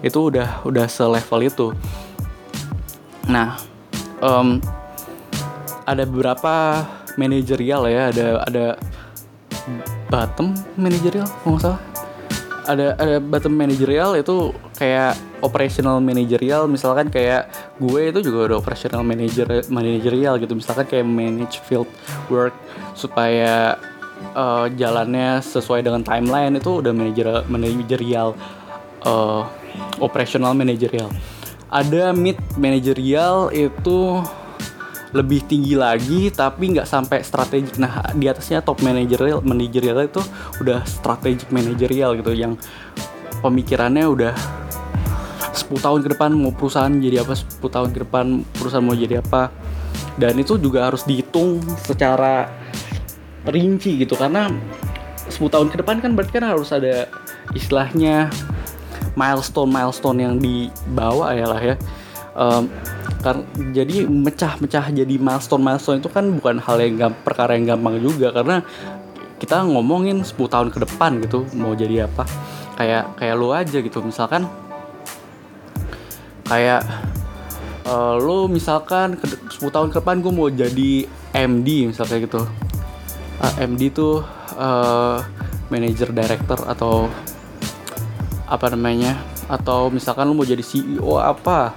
Itu 0.00 0.32
udah 0.32 0.64
udah 0.64 0.86
selevel 0.88 1.40
itu. 1.44 1.66
Nah, 3.28 3.60
um, 4.24 4.64
ada 5.84 6.08
beberapa 6.08 6.80
manajerial 7.20 7.84
ya, 7.84 8.08
ada 8.08 8.26
ada 8.48 8.64
bottom 10.08 10.56
managerial 10.80 11.28
kalau 11.44 11.54
nggak 11.54 11.62
salah 11.62 11.89
ada 12.70 12.94
ada 12.94 13.16
bottom 13.18 13.58
managerial 13.58 14.14
itu 14.14 14.54
kayak 14.78 15.18
operational 15.42 15.98
managerial. 15.98 16.70
Misalkan 16.70 17.10
kayak 17.10 17.50
gue 17.82 18.14
itu 18.14 18.30
juga 18.30 18.54
udah 18.54 18.56
operational 18.62 19.02
manager 19.02 19.66
managerial 19.66 20.38
gitu. 20.38 20.54
Misalkan 20.54 20.86
kayak 20.86 21.06
manage 21.06 21.58
field 21.66 21.90
work 22.30 22.54
supaya 22.94 23.74
uh, 24.38 24.70
jalannya 24.78 25.42
sesuai 25.42 25.82
dengan 25.82 26.06
timeline 26.06 26.54
itu 26.54 26.78
udah 26.78 26.92
manager 26.94 27.42
managerial 27.50 28.38
uh, 29.02 29.42
operational 29.98 30.54
managerial. 30.54 31.10
Ada 31.70 32.10
mid 32.10 32.38
managerial 32.58 33.54
itu 33.54 34.22
lebih 35.10 35.42
tinggi 35.46 35.74
lagi 35.74 36.30
tapi 36.30 36.74
nggak 36.76 36.86
sampai 36.86 37.26
strategik 37.26 37.76
nah 37.82 38.06
di 38.14 38.30
atasnya 38.30 38.62
top 38.62 38.78
managerial 38.86 39.42
managerial 39.42 40.06
itu 40.06 40.22
udah 40.62 40.86
strategic 40.86 41.50
managerial 41.50 42.14
gitu 42.14 42.30
yang 42.30 42.54
pemikirannya 43.42 44.06
udah 44.06 44.34
10 45.50 45.66
tahun 45.82 46.00
ke 46.06 46.08
depan 46.14 46.30
mau 46.34 46.54
perusahaan 46.54 46.90
jadi 46.90 47.26
apa 47.26 47.34
10 47.34 47.58
tahun 47.62 47.88
ke 47.90 47.98
depan 48.06 48.46
perusahaan 48.54 48.84
mau 48.84 48.94
jadi 48.94 49.18
apa. 49.22 49.50
Dan 50.20 50.36
itu 50.38 50.60
juga 50.60 50.90
harus 50.90 51.02
dihitung 51.06 51.62
secara 51.80 52.50
rinci 53.48 53.98
gitu 54.04 54.14
karena 54.14 54.52
10 55.30 55.40
tahun 55.48 55.68
ke 55.72 55.76
depan 55.80 55.96
kan 56.02 56.12
berarti 56.14 56.32
kan 56.38 56.44
harus 56.50 56.70
ada 56.74 57.08
istilahnya 57.56 58.28
milestone 59.16 59.70
milestone 59.72 60.18
yang 60.20 60.34
dibawa 60.36 61.32
ya 61.32 61.46
lah 61.48 61.60
ya 61.62 61.74
kan 63.20 63.44
jadi 63.76 64.08
mecah-mecah 64.08 64.90
jadi 64.90 65.14
milestone 65.20 65.60
milestone 65.60 66.00
itu 66.00 66.08
kan 66.08 66.24
bukan 66.40 66.56
hal 66.58 66.80
yang 66.80 66.96
gampang, 66.96 67.22
perkara 67.22 67.52
yang 67.54 67.76
gampang 67.76 68.00
juga. 68.00 68.32
Karena 68.32 68.64
kita 69.40 69.64
ngomongin 69.64 70.24
10 70.24 70.36
tahun 70.36 70.68
ke 70.68 70.78
depan 70.88 71.20
gitu 71.24 71.44
mau 71.56 71.76
jadi 71.76 72.08
apa. 72.08 72.24
Kayak 72.80 73.16
kayak 73.20 73.34
lo 73.36 73.52
aja 73.52 73.78
gitu 73.80 74.00
misalkan 74.00 74.48
kayak 76.48 76.82
uh, 77.84 78.16
lo 78.16 78.48
misalkan 78.48 79.20
ke, 79.20 79.28
10 79.28 79.68
tahun 79.68 79.88
ke 79.92 80.00
depan 80.00 80.24
gue 80.24 80.32
mau 80.32 80.48
jadi 80.48 81.08
MD 81.36 81.92
misalnya 81.92 82.18
gitu. 82.24 82.42
Uh, 83.40 83.44
ah, 83.44 83.54
MD 83.64 83.92
tuh 83.92 84.20
uh, 84.56 85.20
manager 85.72 86.12
director 86.12 86.60
atau 86.68 87.08
apa 88.50 88.66
namanya 88.74 89.14
atau 89.46 89.88
misalkan 89.88 90.26
lo 90.26 90.34
mau 90.34 90.44
jadi 90.44 90.60
CEO 90.60 91.16
apa 91.16 91.72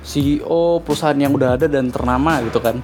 CEO 0.00 0.80
perusahaan 0.80 1.16
yang 1.16 1.36
udah 1.36 1.60
ada 1.60 1.66
dan 1.68 1.92
ternama 1.92 2.40
gitu 2.44 2.58
kan. 2.58 2.80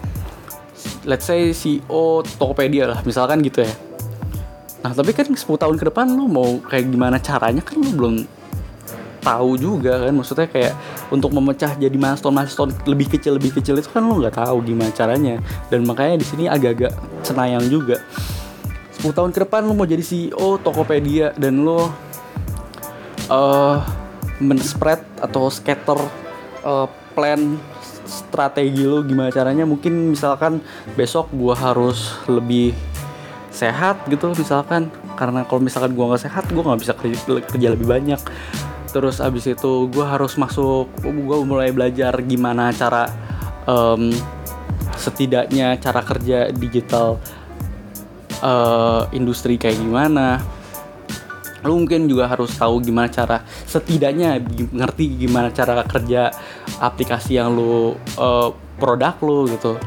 Let's 1.09 1.27
say 1.27 1.55
CEO 1.57 2.23
Tokopedia 2.37 2.91
lah 2.91 3.01
misalkan 3.03 3.41
gitu 3.41 3.65
ya. 3.65 3.73
Nah 4.85 4.93
tapi 4.93 5.11
kan 5.17 5.27
10 5.27 5.39
tahun 5.39 5.77
ke 5.81 5.91
depan 5.91 6.07
lu 6.13 6.29
mau 6.31 6.61
kayak 6.63 6.87
gimana 6.93 7.19
caranya 7.19 7.63
kan 7.65 7.81
lu 7.81 7.91
belum 7.91 8.15
tahu 9.25 9.59
juga 9.59 10.07
kan. 10.07 10.13
Maksudnya 10.15 10.47
kayak 10.47 10.75
untuk 11.11 11.35
memecah 11.35 11.75
jadi 11.75 11.95
milestone 11.97 12.35
milestone 12.37 12.73
lebih 12.87 13.19
kecil 13.19 13.41
lebih 13.41 13.57
kecil 13.59 13.81
itu 13.81 13.91
kan 13.91 14.05
lu 14.05 14.23
nggak 14.23 14.37
tahu 14.39 14.63
gimana 14.63 14.93
caranya. 14.93 15.43
Dan 15.73 15.83
makanya 15.89 16.23
di 16.23 16.27
sini 16.27 16.45
agak-agak 16.47 16.95
senayang 17.27 17.67
juga. 17.67 17.99
10 19.01 19.13
tahun 19.13 19.31
ke 19.35 19.45
depan 19.49 19.67
lu 19.67 19.75
mau 19.77 19.85
jadi 19.85 20.01
CEO 20.01 20.57
Tokopedia 20.63 21.35
dan 21.37 21.63
lu 21.65 21.91
uh, 23.29 23.79
men-spread 24.41 25.01
atau 25.21 25.49
scatter 25.49 25.99
uh, 26.65 26.89
plan 27.17 27.57
strategi 28.05 28.85
lo 28.85 29.01
gimana 29.01 29.33
caranya? 29.33 29.65
Mungkin 29.65 30.13
misalkan 30.13 30.61
besok 30.95 31.33
gua 31.33 31.57
harus 31.57 32.15
lebih 32.29 32.77
sehat 33.49 34.05
gitu 34.13 34.37
misalkan. 34.37 34.93
Karena 35.17 35.49
kalau 35.49 35.65
misalkan 35.65 35.97
gua 35.97 36.13
nggak 36.13 36.29
sehat 36.29 36.45
gua 36.53 36.71
nggak 36.71 36.81
bisa 36.85 36.93
kerja, 37.49 37.69
lebih 37.73 37.89
banyak. 37.89 38.21
Terus 38.93 39.25
abis 39.25 39.49
itu 39.49 39.89
gua 39.89 40.13
harus 40.13 40.37
masuk 40.37 40.93
gua 41.01 41.41
mulai 41.41 41.73
belajar 41.73 42.13
gimana 42.21 42.69
cara 42.77 43.09
um, 43.65 44.13
setidaknya 44.97 45.77
cara 45.81 46.01
kerja 46.05 46.53
digital 46.53 47.21
uh, 48.45 49.09
industri 49.13 49.57
kayak 49.57 49.81
gimana. 49.81 50.41
Lu 51.67 51.83
mungkin 51.83 52.07
juga 52.07 52.31
harus 52.31 52.55
tahu 52.55 52.79
gimana 52.79 53.11
cara 53.11 53.43
setidaknya 53.67 54.39
ngerti 54.71 55.27
gimana 55.27 55.51
cara 55.51 55.83
kerja 55.83 56.31
aplikasi 56.79 57.39
yang 57.39 57.55
lu 57.55 57.97
uh, 58.19 58.51
produk 58.77 59.17
lu 59.25 59.49
gitu. 59.51 59.81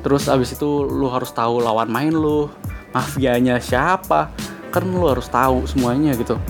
Terus 0.00 0.26
abis 0.32 0.56
itu 0.56 0.84
lu 0.88 1.12
harus 1.12 1.30
tahu 1.30 1.60
lawan 1.60 1.88
main 1.92 2.12
lu 2.12 2.48
mafianya 2.90 3.60
siapa. 3.60 4.32
Kan 4.70 4.88
lu 4.88 5.06
harus 5.06 5.28
tahu 5.28 5.66
semuanya 5.66 6.16
gitu. 6.16 6.40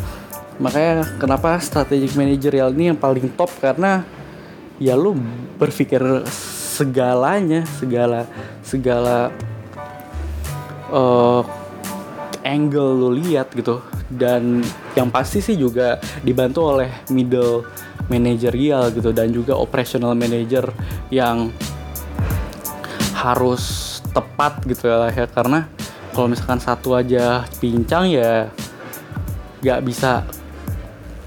Makanya 0.61 1.17
kenapa 1.17 1.57
strategic 1.59 2.13
managerial 2.15 2.71
ini 2.77 2.93
yang 2.93 2.99
paling 3.01 3.33
top? 3.33 3.49
Karena 3.59 4.05
ya 4.77 4.93
lu 4.97 5.17
berpikir 5.57 6.01
segalanya 6.81 7.65
segala 7.81 8.29
segala 8.61 9.33
uh, 10.93 11.43
angle 12.45 12.93
lu 12.97 13.09
lihat 13.21 13.53
gitu. 13.57 13.81
Dan 14.11 14.67
yang 14.99 15.09
pasti 15.09 15.39
sih 15.39 15.55
juga 15.55 15.97
dibantu 16.21 16.77
oleh 16.77 16.91
middle 17.09 17.63
managerial 18.11 18.91
gitu 18.91 19.15
dan 19.15 19.31
juga 19.31 19.55
operational 19.55 20.19
manager 20.19 20.69
yang 21.09 21.55
harus 23.15 23.99
tepat 24.11 24.61
gitu 24.67 24.91
ya 24.91 25.09
ya 25.15 25.27
karena 25.31 25.71
kalau 26.11 26.27
misalkan 26.27 26.59
satu 26.59 26.99
aja 26.99 27.47
pincang 27.63 28.11
ya 28.11 28.51
nggak 29.63 29.81
bisa 29.87 30.27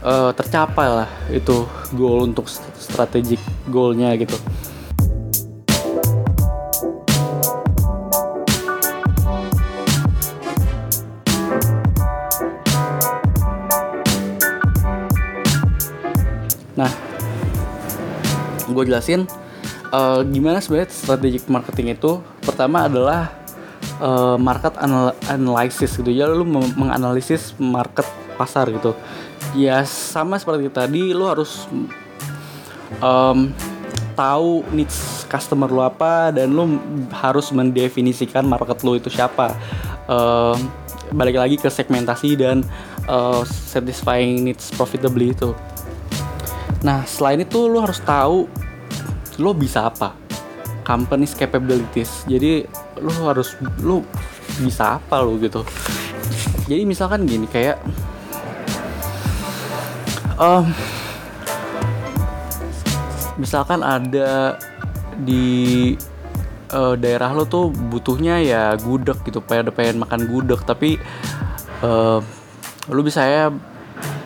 uh, 0.04 0.32
tercapai 0.36 0.88
lah 0.90 1.10
itu 1.32 1.64
goal 1.96 2.28
untuk 2.28 2.46
strategic 2.78 3.40
goalnya 3.72 4.14
gitu. 4.20 4.36
Gue 18.84 18.92
jelasin 18.92 19.24
uh, 19.96 20.20
gimana 20.28 20.60
sebenarnya 20.60 20.92
strategic 20.92 21.48
marketing 21.48 21.96
itu? 21.96 22.20
Pertama 22.44 22.92
adalah 22.92 23.32
uh, 24.04 24.36
market 24.36 24.76
anal 24.76 25.16
analysis 25.32 25.96
gitu. 25.96 26.12
Ya 26.12 26.28
lu 26.28 26.44
menganalisis 26.76 27.56
market 27.56 28.04
pasar 28.36 28.68
gitu. 28.68 28.92
Ya 29.56 29.86
sama 29.88 30.36
seperti 30.36 30.68
tadi 30.68 31.16
lu 31.16 31.30
harus 31.30 31.70
um, 33.00 33.56
tahu 34.20 34.68
needs 34.76 35.24
customer 35.32 35.72
lu 35.72 35.80
apa 35.80 36.36
dan 36.36 36.52
lu 36.52 36.78
harus 37.14 37.54
mendefinisikan 37.56 38.44
market 38.44 38.82
lu 38.82 39.00
itu 39.00 39.08
siapa. 39.08 39.56
Uh, 40.10 40.60
balik 41.16 41.38
lagi 41.38 41.56
ke 41.62 41.70
segmentasi 41.70 42.36
dan 42.36 42.66
uh, 43.06 43.46
satisfying 43.48 44.44
needs 44.44 44.74
profitably 44.74 45.32
itu. 45.32 45.54
Nah 46.84 47.08
selain 47.08 47.46
itu 47.46 47.70
lu 47.70 47.80
harus 47.80 48.02
tahu 48.04 48.50
lo 49.40 49.56
bisa 49.56 49.90
apa? 49.90 50.14
Company's 50.84 51.34
capabilities. 51.34 52.28
Jadi 52.28 52.68
lo 53.00 53.12
harus 53.26 53.56
lo 53.82 54.04
bisa 54.62 55.00
apa 55.00 55.24
lo 55.24 55.40
gitu. 55.40 55.64
Jadi 56.68 56.84
misalkan 56.84 57.28
gini 57.28 57.48
kayak 57.48 57.80
um, 60.38 60.68
misalkan 63.38 63.82
ada 63.82 64.58
di 65.20 65.94
uh, 66.74 66.96
daerah 66.98 67.32
lo 67.32 67.46
tuh 67.46 67.70
butuhnya 67.70 68.42
ya 68.42 68.74
gudeg 68.80 69.18
gitu 69.26 69.40
pengen 69.46 69.70
pengen 69.74 70.02
makan 70.02 70.26
gudeg 70.26 70.60
tapi 70.66 70.98
uh, 71.86 72.20
lo 72.90 73.02
bisa 73.06 73.24
ya 73.24 73.54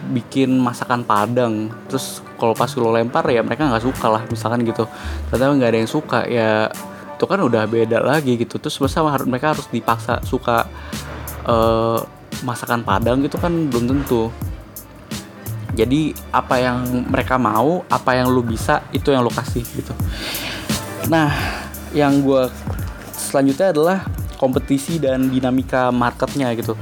bikin 0.10 0.56
masakan 0.58 1.04
padang. 1.04 1.70
Terus 1.92 2.24
kalau 2.40 2.56
pas 2.56 2.70
lo 2.76 2.90
lempar 2.94 3.28
ya 3.28 3.44
mereka 3.44 3.68
nggak 3.68 3.84
suka 3.84 4.08
lah 4.08 4.24
misalkan 4.28 4.64
gitu. 4.64 4.88
Ternyata 5.30 5.54
nggak 5.54 5.70
ada 5.70 5.80
yang 5.80 5.92
suka 5.92 6.20
ya 6.28 6.72
itu 7.18 7.26
kan 7.26 7.40
udah 7.42 7.64
beda 7.68 8.00
lagi 8.02 8.40
gitu. 8.40 8.58
Terus 8.58 8.80
masa 8.80 9.04
mereka 9.26 9.54
harus 9.54 9.68
dipaksa 9.70 10.22
suka 10.24 10.66
uh, 11.46 12.00
masakan 12.46 12.86
padang 12.86 13.20
gitu 13.26 13.38
kan 13.38 13.52
belum 13.70 13.86
tentu. 13.92 14.30
Jadi 15.78 16.16
apa 16.34 16.58
yang 16.58 17.06
mereka 17.06 17.38
mau 17.38 17.86
apa 17.86 18.18
yang 18.18 18.34
lu 18.34 18.42
bisa 18.42 18.82
itu 18.90 19.14
yang 19.14 19.22
lo 19.22 19.30
kasih 19.30 19.62
gitu. 19.62 19.94
Nah 21.12 21.30
yang 21.94 22.20
gue 22.26 22.50
selanjutnya 23.14 23.72
adalah 23.74 23.98
kompetisi 24.38 25.02
dan 25.02 25.34
dinamika 25.34 25.90
marketnya 25.90 26.54
gitu 26.54 26.78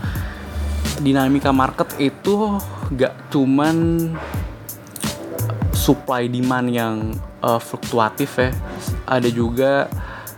dinamika 1.01 1.51
market 1.51 1.91
itu 1.99 2.59
gak 2.95 3.15
cuman 3.33 4.09
supply 5.75 6.25
demand 6.31 6.67
yang 6.71 6.95
uh, 7.43 7.59
fluktuatif 7.59 8.39
ya. 8.39 8.49
Ada 9.05 9.29
juga 9.29 9.85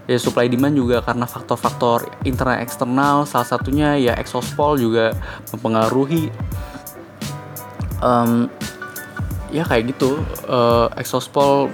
ya 0.07 0.17
supply 0.17 0.47
demand 0.47 0.75
juga 0.75 1.03
karena 1.03 1.27
faktor-faktor 1.27 2.07
internal 2.27 2.59
eksternal. 2.63 3.23
Salah 3.29 3.47
satunya 3.47 3.95
ya 3.99 4.13
exospol 4.17 4.79
juga 4.79 5.15
mempengaruhi 5.55 6.31
um, 8.01 8.51
ya 9.53 9.63
kayak 9.63 9.95
gitu 9.95 10.19
uh, 10.51 10.91
exospol 10.99 11.71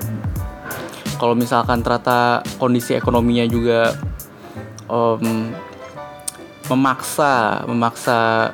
kalau 1.17 1.33
misalkan 1.33 1.81
ternyata 1.81 2.43
kondisi 2.59 2.93
ekonominya 2.93 3.47
juga 3.47 3.95
um, 4.91 5.55
memaksa 6.71 7.63
memaksa 7.67 8.51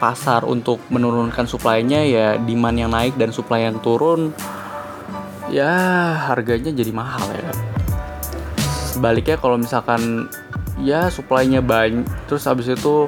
pasar 0.00 0.48
untuk 0.48 0.80
menurunkan 0.88 1.44
supply-nya 1.44 2.00
ya 2.08 2.26
demand 2.40 2.76
yang 2.76 2.90
naik 2.92 3.14
dan 3.20 3.32
supply 3.32 3.68
yang 3.68 3.76
turun 3.84 4.32
ya 5.52 5.68
harganya 6.32 6.72
jadi 6.72 6.92
mahal 6.94 7.26
ya. 7.36 7.52
Sebaliknya 8.90 9.36
kalau 9.36 9.60
misalkan 9.60 10.32
ya 10.80 11.12
supply-nya 11.12 11.60
banyak 11.60 12.08
terus 12.24 12.48
habis 12.48 12.72
itu 12.72 13.06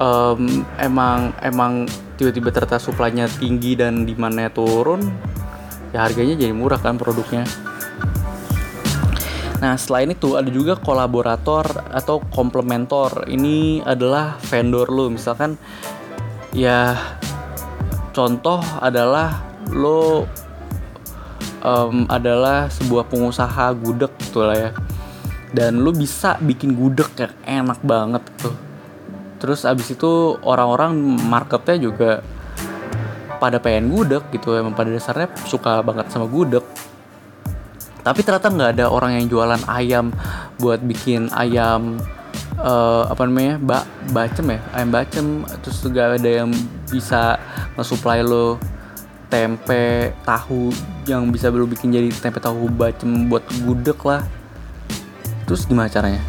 um, 0.00 0.64
emang 0.80 1.36
emang 1.44 1.84
tiba-tiba 2.16 2.48
ternyata 2.48 2.80
supply-nya 2.80 3.28
tinggi 3.28 3.76
dan 3.76 4.08
demand-nya 4.08 4.48
turun 4.54 5.04
ya 5.92 6.08
harganya 6.08 6.34
jadi 6.38 6.54
murah 6.56 6.80
kan 6.80 6.96
produknya 6.96 7.44
Nah, 9.62 9.78
selain 9.78 10.10
itu 10.10 10.34
ada 10.34 10.50
juga 10.50 10.74
kolaborator 10.74 11.86
atau 11.94 12.18
komplementor. 12.34 13.30
Ini 13.30 13.86
adalah 13.86 14.34
vendor 14.42 14.90
lu. 14.90 15.14
Misalkan 15.14 15.54
ya 16.50 16.98
contoh 18.10 18.58
adalah 18.82 19.46
lo 19.70 20.26
um, 21.62 22.10
adalah 22.10 22.66
sebuah 22.74 23.06
pengusaha 23.06 23.70
gudeg 23.78 24.10
gitu 24.18 24.42
lah 24.42 24.58
ya. 24.58 24.70
Dan 25.54 25.86
lo 25.86 25.94
bisa 25.94 26.42
bikin 26.42 26.74
gudeg 26.74 27.06
yang 27.14 27.34
enak 27.46 27.78
banget 27.86 28.26
tuh. 28.42 28.58
Terus 29.38 29.62
abis 29.62 29.94
itu 29.94 30.42
orang-orang 30.42 30.98
marketnya 31.22 31.78
juga 31.78 32.18
pada 33.38 33.62
pengen 33.62 33.94
gudeg 33.94 34.26
gitu 34.34 34.58
emang 34.58 34.74
pada 34.74 34.90
dasarnya 34.90 35.30
suka 35.46 35.86
banget 35.86 36.10
sama 36.10 36.26
gudeg 36.26 36.62
tapi 38.02 38.26
ternyata 38.26 38.50
nggak 38.50 38.70
ada 38.78 38.86
orang 38.90 39.18
yang 39.18 39.26
jualan 39.30 39.62
ayam 39.70 40.10
buat 40.58 40.82
bikin 40.82 41.30
ayam 41.30 42.02
uh, 42.58 43.06
apa 43.06 43.22
namanya 43.26 43.62
ba 43.62 43.86
bacem 44.10 44.58
ya? 44.58 44.60
Ayam 44.74 44.90
bacem 44.90 45.26
terus 45.62 45.78
juga 45.80 46.14
ada 46.18 46.30
yang 46.30 46.50
bisa 46.90 47.38
nge-supply 47.78 48.26
lo 48.26 48.58
tempe 49.30 50.12
tahu 50.26 50.74
yang 51.08 51.32
bisa 51.32 51.48
lo 51.48 51.64
bikin 51.64 51.94
jadi 51.94 52.10
tempe 52.12 52.42
tahu 52.42 52.66
bacem 52.68 53.30
buat 53.30 53.46
gudeg 53.62 53.96
lah. 54.02 54.26
Terus 55.46 55.64
gimana 55.70 55.86
caranya? 55.86 56.20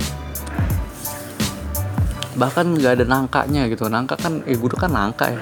Bahkan 2.37 2.65
nggak 2.77 3.01
ada 3.01 3.05
nangkanya 3.05 3.65
gitu. 3.65 3.89
Nangka 3.89 4.13
kan 4.17 4.45
eh 4.45 4.55
gudeg 4.55 4.77
kan 4.77 4.93
nangka 4.93 5.33
ya. 5.33 5.41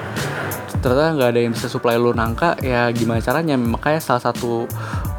Ternyata 0.82 1.14
nggak 1.14 1.30
ada 1.36 1.40
yang 1.44 1.54
bisa 1.54 1.68
supply 1.68 2.00
lo 2.00 2.16
nangka 2.16 2.56
ya 2.64 2.88
gimana 2.96 3.20
caranya? 3.20 3.60
Makanya 3.60 4.00
salah 4.00 4.24
satu 4.32 4.66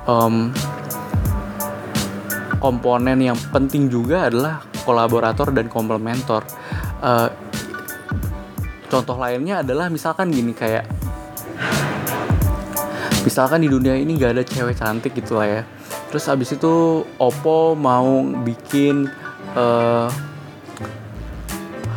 um, 0.09 0.51
komponen 2.63 3.19
yang 3.19 3.35
penting 3.51 3.91
juga 3.91 4.31
adalah 4.31 4.63
kolaborator 4.87 5.51
dan 5.51 5.67
komplementor. 5.67 6.47
Uh, 7.03 7.27
contoh 8.87 9.19
lainnya 9.19 9.67
adalah 9.67 9.91
misalkan 9.91 10.31
gini 10.31 10.55
kayak 10.55 10.87
misalkan 13.27 13.67
di 13.67 13.69
dunia 13.71 13.99
ini 13.99 14.15
gak 14.15 14.39
ada 14.39 14.45
cewek 14.47 14.79
cantik 14.79 15.19
gitu 15.19 15.43
lah 15.43 15.51
ya. 15.51 15.63
Terus 16.15 16.31
abis 16.31 16.55
itu 16.55 17.03
Oppo 17.19 17.75
mau 17.75 18.23
bikin 18.47 19.11
uh, 19.59 20.07
eh, 20.07 20.09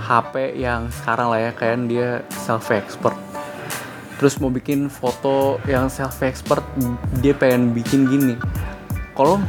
HP 0.05 0.57
yang 0.57 0.89
sekarang 0.89 1.29
lah 1.29 1.39
ya 1.45 1.51
kayak 1.53 1.77
dia 1.85 2.09
selfie 2.41 2.81
expert. 2.81 3.13
Terus 4.15 4.39
mau 4.39 4.47
bikin 4.47 4.87
foto 4.87 5.59
yang 5.67 5.91
selfie 5.91 6.31
expert 6.31 6.63
dia 7.19 7.35
pengen 7.35 7.75
bikin 7.75 8.07
gini. 8.07 8.39
Kalau 9.11 9.43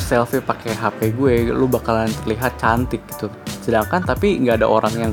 selfie 0.00 0.42
pakai 0.42 0.74
HP 0.74 1.14
gue 1.14 1.52
lu 1.52 1.66
bakalan 1.68 2.10
terlihat 2.24 2.56
cantik 2.56 3.02
gitu. 3.14 3.28
Sedangkan 3.62 4.02
tapi 4.02 4.38
nggak 4.40 4.62
ada 4.64 4.68
orang 4.68 4.94
yang 4.96 5.12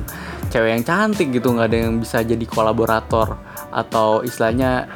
cewek 0.49 0.71
yang 0.79 0.85
cantik 0.85 1.33
gitu 1.35 1.51
nggak 1.51 1.67
ada 1.67 1.77
yang 1.89 1.99
bisa 1.99 2.23
jadi 2.23 2.45
kolaborator 2.47 3.35
atau 3.75 4.23
istilahnya 4.23 4.87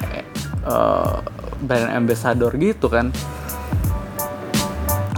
uh, 0.63 1.19
brand 1.59 1.91
ambassador 1.91 2.55
gitu 2.55 2.87
kan. 2.87 3.11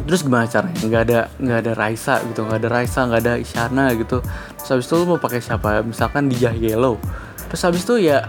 Terus 0.07 0.27
gimana 0.27 0.49
caranya? 0.49 0.75
Nggak 0.81 1.01
ada 1.07 1.19
nggak 1.39 1.60
ada 1.62 1.71
Raisa 1.77 2.15
gitu 2.27 2.43
nggak 2.43 2.60
ada 2.65 2.69
Raisa 2.73 2.99
nggak 3.07 3.21
ada 3.21 3.34
Isyana 3.38 3.86
gitu. 3.95 4.19
Terus 4.60 4.69
habis 4.73 4.86
itu 4.89 4.95
lu 4.97 5.05
mau 5.15 5.19
pakai 5.21 5.39
siapa? 5.39 5.86
Misalkan 5.86 6.27
di 6.27 6.36
Yellow. 6.41 6.97
Terus 7.47 7.62
habis 7.63 7.81
itu 7.86 8.12
ya 8.12 8.25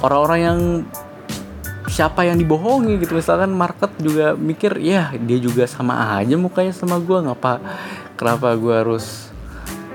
orang-orang 0.00 0.40
yang 0.40 0.58
siapa 1.98 2.22
yang 2.22 2.38
dibohongi 2.38 3.02
gitu. 3.02 3.18
Misalkan 3.18 3.50
market 3.50 3.90
juga 3.98 4.38
mikir 4.38 4.78
ya 4.78 5.10
dia 5.18 5.38
juga 5.42 5.66
sama 5.66 6.22
aja 6.22 6.38
mukanya 6.38 6.70
sama 6.70 7.02
gue 7.02 7.18
ngapa 7.26 7.58
kenapa 8.14 8.54
gue 8.54 8.70
harus 8.70 9.34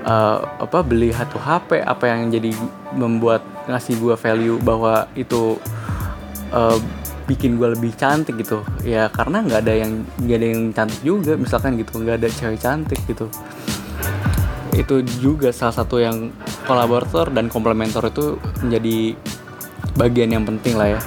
uh, 0.04 0.44
apa 0.60 0.84
beli 0.84 1.16
satu 1.16 1.40
HP 1.40 1.80
apa 1.80 2.04
yang 2.12 2.28
jadi 2.28 2.52
membuat 2.92 3.40
ngasih 3.64 3.96
gue 3.96 4.14
value 4.20 4.60
bahwa 4.60 5.08
itu 5.16 5.56
uh, 6.52 6.76
bikin 7.24 7.56
gue 7.56 7.72
lebih 7.72 7.96
cantik 7.96 8.36
gitu? 8.36 8.60
Ya 8.84 9.08
karena 9.08 9.40
nggak 9.40 9.64
ada 9.64 9.72
yang 9.72 10.04
nggak 10.20 10.36
ada 10.36 10.48
yang 10.52 10.62
cantik 10.76 11.00
juga. 11.00 11.40
Misalkan 11.40 11.80
gitu 11.80 12.04
nggak 12.04 12.20
ada 12.20 12.28
cewek 12.28 12.60
cantik 12.60 13.00
gitu. 13.08 13.32
Itu 14.76 15.00
juga 15.24 15.56
salah 15.56 15.72
satu 15.72 15.96
yang 16.04 16.28
kolaborator 16.68 17.32
dan 17.32 17.48
komplementer 17.48 18.04
itu 18.12 18.36
menjadi 18.60 19.16
bagian 19.96 20.36
yang 20.36 20.44
penting 20.44 20.76
lah 20.76 20.98
ya 20.98 21.02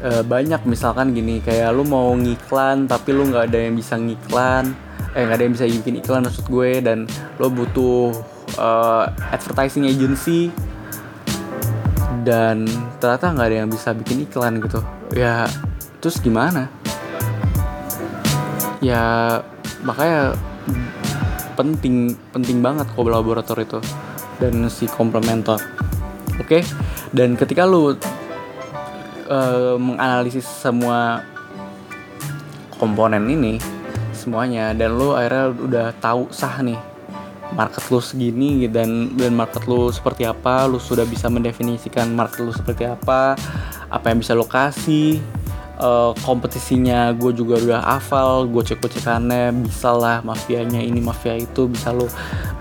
e, 0.00 0.24
banyak. 0.24 0.64
Misalkan 0.66 1.12
gini 1.12 1.38
kayak 1.44 1.70
lu 1.76 1.84
mau 1.84 2.12
ngiklan 2.16 2.88
tapi 2.90 3.12
lu 3.12 3.28
nggak 3.28 3.52
ada 3.52 3.58
yang 3.58 3.74
bisa 3.76 3.96
ngiklan 3.96 4.72
eh 5.10 5.26
nggak 5.26 5.36
ada 5.36 5.44
yang 5.44 5.54
bisa 5.58 5.66
bikin 5.66 5.98
iklan 5.98 6.22
maksud 6.22 6.46
gue 6.46 6.70
dan 6.86 7.02
lo 7.42 7.50
butuh 7.50 8.14
uh, 8.62 9.10
advertising 9.34 9.90
agency 9.90 10.54
dan 12.22 12.62
ternyata 13.02 13.34
nggak 13.34 13.48
ada 13.50 13.56
yang 13.66 13.70
bisa 13.70 13.90
bikin 13.90 14.22
iklan 14.22 14.62
gitu. 14.62 14.80
Ya 15.16 15.50
terus 15.98 16.22
gimana? 16.22 16.70
Ya 18.78 19.02
makanya 19.82 20.38
penting 21.58 22.14
penting 22.30 22.62
banget 22.62 22.86
kolaborator 22.94 23.58
itu 23.58 23.82
dan 24.38 24.70
si 24.70 24.86
komplementer. 24.86 25.58
Oke? 26.38 26.62
Okay? 26.62 26.62
dan 27.10 27.34
ketika 27.34 27.66
lu 27.66 27.98
uh, 29.30 29.78
menganalisis 29.78 30.44
semua 30.44 31.22
komponen 32.76 33.24
ini 33.30 33.62
semuanya 34.12 34.76
dan 34.76 34.98
lo 34.98 35.16
akhirnya 35.16 35.46
udah 35.54 35.86
tahu 36.02 36.28
sah 36.28 36.60
nih 36.60 36.76
market 37.56 37.82
lo 37.90 37.98
segini 37.98 38.68
dan 38.68 39.16
dan 39.16 39.32
market 39.32 39.64
lo 39.64 39.88
seperti 39.88 40.28
apa 40.28 40.68
lo 40.68 40.76
sudah 40.76 41.06
bisa 41.08 41.32
mendefinisikan 41.32 42.12
market 42.12 42.44
lo 42.44 42.52
seperti 42.52 42.84
apa 42.84 43.34
apa 43.88 44.06
yang 44.12 44.18
bisa 44.20 44.36
lo 44.36 44.44
kasih 44.46 45.18
uh, 45.80 46.12
kompetisinya 46.22 47.10
gue 47.16 47.32
juga 47.32 47.58
udah 47.58 47.80
hafal 47.96 48.46
gue 48.46 48.62
cek 48.62 48.80
cekannya 48.80 49.50
bisa 49.66 49.90
lah 49.90 50.20
mafianya 50.22 50.78
ini 50.78 51.00
mafia 51.00 51.34
itu 51.34 51.66
bisa 51.66 51.90
lo 51.90 52.06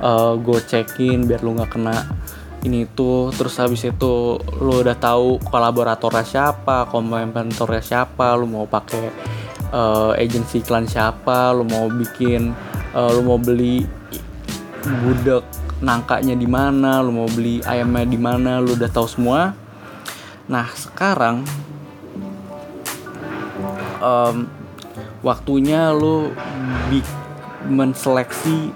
uh, 0.02 0.34
gue 0.40 0.60
cekin 0.64 1.28
biar 1.28 1.44
lo 1.44 1.60
nggak 1.60 1.70
kena 1.70 2.19
ini 2.68 2.84
itu 2.84 3.32
terus 3.32 3.56
habis 3.56 3.88
itu 3.88 4.36
lu 4.60 4.74
udah 4.84 4.98
tahu 5.00 5.40
kolaboratornya 5.48 6.26
siapa 6.28 6.92
komplementornya 6.92 7.80
siapa 7.80 8.36
lu 8.36 8.52
mau 8.52 8.68
pakai 8.68 9.08
uh, 9.72 10.12
agensi 10.20 10.60
iklan 10.60 10.84
siapa 10.84 11.56
lu 11.56 11.64
mau 11.64 11.88
bikin 11.88 12.52
uh, 12.92 13.10
lu 13.16 13.24
mau 13.24 13.40
beli 13.40 13.88
gudeg 14.84 15.44
nangkanya 15.80 16.36
di 16.36 16.48
mana 16.48 17.00
lu 17.00 17.16
mau 17.16 17.30
beli 17.32 17.64
ayamnya 17.64 18.04
di 18.04 18.20
mana 18.20 18.60
lu 18.60 18.76
udah 18.76 18.92
tahu 18.92 19.08
semua. 19.08 19.56
Nah 20.52 20.68
sekarang 20.76 21.48
um, 24.04 24.48
waktunya 25.24 25.96
lu 25.96 26.36
menseleksi 27.68 28.72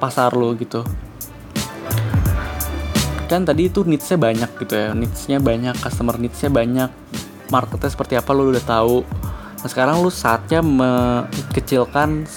pasar 0.00 0.34
lu 0.36 0.52
gitu 0.58 0.84
kan 3.32 3.48
tadi 3.48 3.72
itu 3.72 3.80
needsnya 3.88 4.20
banyak 4.20 4.50
gitu 4.60 4.74
ya. 4.76 4.92
Needsnya 4.92 5.40
banyak 5.40 5.80
customer 5.80 6.20
needsnya 6.20 6.52
banyak. 6.52 6.90
Marketnya 7.48 7.88
seperti 7.88 8.20
apa 8.20 8.30
lu 8.36 8.52
udah 8.52 8.64
tahu. 8.64 9.00
Nah 9.64 9.68
sekarang 9.72 10.04
lu 10.04 10.12
saatnya 10.12 10.60
mengecilkan 10.60 12.28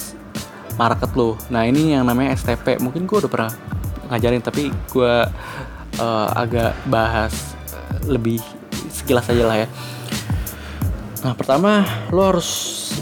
market 0.79 1.11
lu. 1.19 1.35
Nah 1.51 1.67
ini 1.67 1.91
yang 1.91 2.07
namanya 2.07 2.31
STP 2.39 2.79
mungkin 2.79 3.03
gue 3.03 3.17
udah 3.19 3.31
pernah 3.31 3.51
ngajarin 4.07 4.39
tapi 4.39 4.71
gue 4.71 5.15
uh, 5.99 6.27
agak 6.31 6.71
bahas 6.87 7.33
lebih 8.07 8.39
sekilas 8.87 9.27
aja 9.27 9.43
lah 9.43 9.57
ya. 9.65 9.67
Nah 11.27 11.33
pertama 11.33 11.83
lu 12.13 12.21
harus 12.21 12.47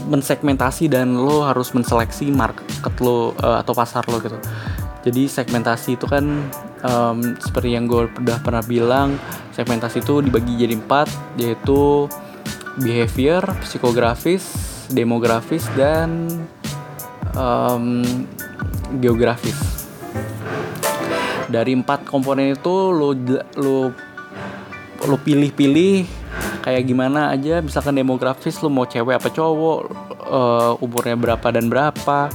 mensegmentasi 0.08 0.90
dan 0.90 1.14
lo 1.14 1.44
harus 1.44 1.70
menseleksi 1.76 2.32
market 2.32 2.66
lo 3.04 3.36
uh, 3.38 3.62
atau 3.62 3.70
pasar 3.76 4.02
lo 4.10 4.18
gitu. 4.18 4.38
Jadi 5.04 5.28
segmentasi 5.28 6.00
itu 6.00 6.08
kan 6.08 6.48
um, 6.84 7.34
seperti 7.40 7.74
yang 7.74 7.88
gue 7.88 8.06
udah 8.06 8.38
pernah 8.44 8.62
bilang 8.62 9.16
segmentasi 9.56 10.04
itu 10.04 10.20
dibagi 10.20 10.54
jadi 10.54 10.76
empat 10.76 11.08
yaitu 11.40 12.06
behavior 12.78 13.42
psikografis 13.64 14.44
demografis 14.92 15.64
dan 15.78 16.28
um, 17.32 18.04
geografis. 19.00 19.56
Dari 21.48 21.72
empat 21.76 22.08
komponen 22.08 22.52
itu 22.56 22.74
lo 22.90 23.14
lo 23.56 23.78
lo 25.04 25.16
pilih-pilih 25.20 26.04
kayak 26.64 26.82
gimana 26.84 27.30
aja. 27.30 27.62
Misalkan 27.62 27.96
demografis 27.96 28.58
lo 28.60 28.68
mau 28.68 28.88
cewek 28.88 29.20
apa 29.20 29.28
cowok 29.30 29.78
uh, 30.26 30.84
umurnya 30.84 31.16
berapa 31.16 31.46
dan 31.54 31.70
berapa 31.70 32.28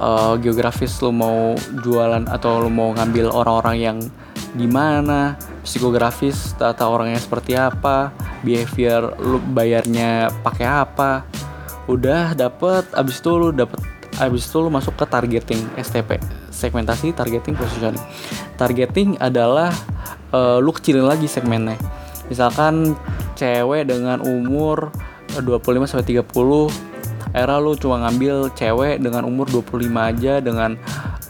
uh, 0.00 0.34
geografis 0.40 0.98
lo 1.02 1.12
mau 1.12 1.54
jualan 1.84 2.28
atau 2.28 2.64
lo 2.64 2.70
mau 2.72 2.92
ngambil 2.96 3.32
orang-orang 3.32 3.76
yang 3.76 3.98
gimana 4.56 5.36
psikografis 5.66 6.56
tata 6.56 6.88
orangnya 6.88 7.20
seperti 7.20 7.52
apa 7.58 8.14
behavior 8.40 9.12
lo 9.20 9.42
bayarnya 9.52 10.32
pakai 10.40 10.66
apa. 10.66 11.24
Udah 11.86 12.34
dapet 12.34 12.82
abis 12.98 13.22
itu 13.22 13.30
lo 13.30 13.54
dapet 13.54 13.78
abis 14.16 14.48
itu 14.48 14.58
lo 14.58 14.72
masuk 14.72 14.96
ke 14.96 15.04
targeting 15.04 15.60
STP 15.76 16.16
segmentasi 16.48 17.12
targeting 17.12 17.52
positioning 17.52 18.00
targeting 18.56 19.14
adalah 19.20 19.70
uh, 20.32 20.58
lu 20.58 20.72
kecilin 20.72 21.04
lagi 21.04 21.28
segmennya. 21.28 21.76
Misalkan 22.26 22.98
cewek 23.38 23.86
dengan 23.86 24.18
umur 24.24 24.90
25 25.36 25.86
sampai 25.86 26.06
30 26.16 26.95
era 27.34 27.58
lu 27.58 27.74
cuma 27.74 28.06
ngambil 28.06 28.54
cewek 28.54 29.02
dengan 29.02 29.26
umur 29.26 29.50
25 29.50 29.90
aja 29.94 30.38
dengan 30.38 30.78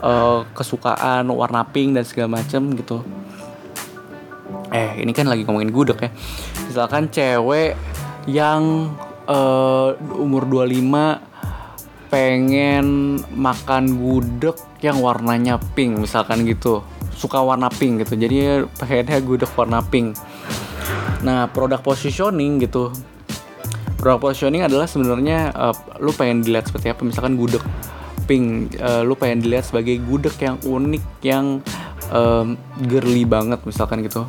uh, 0.03 0.45
kesukaan 0.53 1.29
warna 1.33 1.65
pink 1.65 1.97
dan 1.97 2.05
segala 2.05 2.41
macem 2.43 2.75
gitu. 2.77 3.01
Eh 4.75 5.01
ini 5.01 5.15
kan 5.17 5.31
lagi 5.31 5.47
ngomongin 5.47 5.73
gudeg 5.73 5.99
ya. 5.99 6.11
Misalkan 6.69 7.09
cewek 7.09 7.79
yang 8.29 8.93
uh, 9.31 9.95
umur 10.19 10.45
25 10.45 12.13
pengen 12.13 13.19
makan 13.35 13.99
gudeg 13.99 14.55
yang 14.85 15.01
warnanya 15.01 15.59
pink 15.75 15.97
misalkan 15.97 16.45
gitu. 16.45 16.85
Suka 17.17 17.41
warna 17.41 17.73
pink 17.73 18.05
gitu 18.05 18.21
jadi 18.21 18.69
pengennya 18.77 19.19
gudeg 19.25 19.51
warna 19.57 19.81
pink. 19.81 20.15
Nah 21.25 21.49
produk 21.49 21.81
positioning 21.81 22.61
gitu 22.61 22.93
produk 23.97 24.21
positioning 24.21 24.63
adalah 24.63 24.85
sebenarnya 24.85 25.51
uh, 25.57 25.75
lu 25.99 26.13
pengen 26.13 26.45
dilihat 26.45 26.69
seperti 26.69 26.93
apa? 26.93 27.03
Misalkan 27.03 27.35
gudeg 27.41 27.65
pink 28.27 28.77
uh, 28.83 29.07
lu 29.07 29.15
pengen 29.15 29.41
dilihat 29.41 29.71
sebagai 29.71 30.03
gudeg 30.03 30.35
yang 30.43 30.57
unik 30.61 31.05
yang 31.23 31.45
um, 32.11 32.59
girly 32.91 33.25
banget 33.25 33.63
misalkan 33.65 34.03
gitu. 34.05 34.27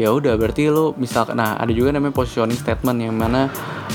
Ya 0.00 0.12
udah 0.12 0.36
berarti 0.36 0.68
lu 0.72 0.96
misalkan 0.96 1.40
nah 1.40 1.56
ada 1.56 1.72
juga 1.72 1.92
namanya 1.92 2.16
positioning 2.16 2.56
statement 2.56 2.98
yang 3.00 3.16
mana 3.16 3.48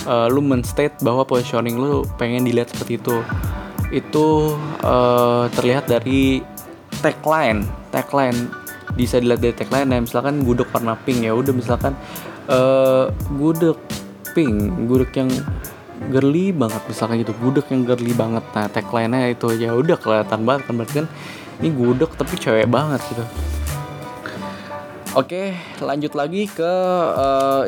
uh, 0.06 0.28
lu 0.30 0.42
menstate 0.42 0.98
bahwa 1.02 1.26
positioning 1.26 1.78
lu 1.78 2.04
pengen 2.18 2.46
dilihat 2.46 2.74
seperti 2.74 3.00
itu. 3.02 3.18
Itu 3.94 4.58
uh, 4.84 5.48
terlihat 5.56 5.88
dari 5.88 6.44
tagline 7.00 7.64
tagline. 7.94 8.50
Bisa 8.98 9.22
dilihat 9.22 9.42
dari 9.46 9.54
tagline 9.54 9.88
nah 9.90 10.02
misalkan 10.02 10.42
gudeg 10.42 10.70
warna 10.74 10.98
pink 11.06 11.22
ya 11.22 11.34
udah 11.38 11.54
misalkan 11.54 11.94
uh, 12.48 13.12
gudeg 13.36 13.78
pink 14.36 14.74
gudeg 14.88 15.12
yang 15.16 15.32
girly 16.14 16.54
banget 16.54 16.82
misalkan 16.88 17.22
gitu. 17.22 17.34
Gudeg 17.38 17.66
yang 17.70 17.84
girly 17.84 18.14
banget. 18.14 18.44
Nah 18.54 18.68
tagline-nya 18.70 19.34
itu 19.34 19.52
ya 19.58 19.74
udah 19.74 19.98
kelihatan 20.00 20.46
banget 20.48 20.62
kan 20.68 20.74
berarti 20.78 20.94
kan 21.04 21.08
ini 21.62 21.70
gudeg 21.74 22.12
tapi 22.16 22.34
cewek 22.38 22.70
banget 22.70 23.02
gitu. 23.10 23.26
Oke, 25.18 25.58
lanjut 25.82 26.14
lagi 26.14 26.46
ke 26.46 26.74
uh, 27.18 27.66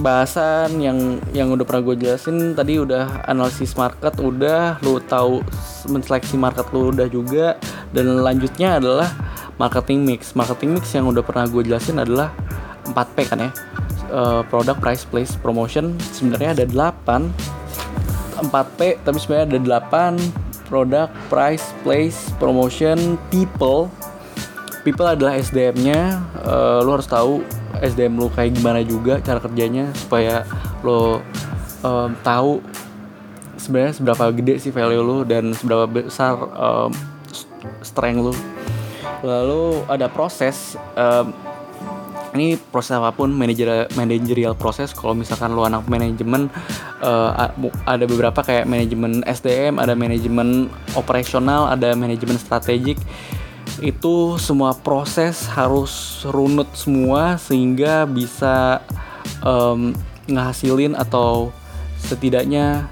bahasan 0.00 0.80
yang 0.80 1.20
yang 1.36 1.52
udah 1.52 1.68
pernah 1.68 1.92
gue 1.92 2.00
jelasin 2.00 2.56
tadi 2.56 2.80
udah 2.80 3.28
analisis 3.28 3.76
market 3.76 4.16
udah 4.16 4.80
lu 4.80 4.96
tahu 5.04 5.44
menseleksi 5.92 6.40
market 6.40 6.64
lu 6.72 6.96
udah 6.96 7.12
juga. 7.12 7.60
Dan 7.92 8.24
lanjutnya 8.24 8.80
adalah 8.80 9.12
marketing 9.60 10.08
mix. 10.08 10.32
Marketing 10.32 10.80
mix 10.80 10.88
yang 10.96 11.04
udah 11.12 11.20
pernah 11.20 11.44
gue 11.44 11.60
jelasin 11.60 12.00
adalah 12.00 12.32
4P 12.96 13.16
kan 13.28 13.38
ya. 13.44 13.50
Uh, 14.06 14.40
product 14.48 14.80
price 14.80 15.04
place 15.04 15.34
promotion 15.36 15.98
sebenarnya 16.14 16.62
ada 16.62 16.64
8 16.64 17.26
4P 18.48 19.02
tapi 19.02 19.18
sebenarnya 19.18 19.58
ada 19.58 19.58
8 20.16 20.70
product 20.70 21.12
price 21.28 21.66
place 21.84 22.32
promotion 22.40 23.20
people. 23.28 23.92
People 24.82 25.06
adalah 25.06 25.34
SDM-nya 25.34 26.22
uh, 26.46 26.78
lu 26.80 26.94
harus 26.94 27.10
tahu 27.10 27.42
SDM 27.82 28.16
lu 28.16 28.30
kayak 28.30 28.54
gimana 28.54 28.80
juga 28.86 29.18
cara 29.18 29.42
kerjanya 29.42 29.90
supaya 29.98 30.46
lo 30.86 31.20
um, 31.82 32.10
tahu 32.22 32.62
sebenarnya 33.58 33.98
seberapa 33.98 34.30
gede 34.30 34.62
sih 34.62 34.70
value 34.70 35.02
lu 35.02 35.26
dan 35.26 35.50
seberapa 35.52 35.90
besar 35.90 36.38
um, 36.38 36.94
strength 37.82 38.30
lu. 38.30 38.34
Lalu 39.26 39.82
ada 39.90 40.06
proses 40.06 40.78
um, 40.94 41.34
ini 42.36 42.60
proses 42.60 43.00
apa 43.00 43.10
pun 43.16 43.32
manajer 43.32 43.88
manajerial 43.96 44.54
proses 44.54 44.92
kalau 44.92 45.16
misalkan 45.16 45.56
lu 45.56 45.64
anak 45.64 45.88
manajemen 45.88 46.52
uh, 47.00 47.50
ada 47.88 48.04
beberapa 48.04 48.44
kayak 48.44 48.68
manajemen 48.68 49.24
SDM 49.24 49.80
ada 49.80 49.96
manajemen 49.96 50.68
operasional 50.94 51.72
ada 51.72 51.96
manajemen 51.96 52.36
strategik 52.36 53.00
itu 53.80 54.40
semua 54.40 54.72
proses 54.72 55.44
harus 55.52 56.24
runut 56.24 56.68
semua 56.72 57.36
sehingga 57.36 58.08
bisa 58.08 58.80
um, 59.44 59.92
ngasilin 60.28 60.96
atau 60.96 61.52
setidaknya 62.00 62.88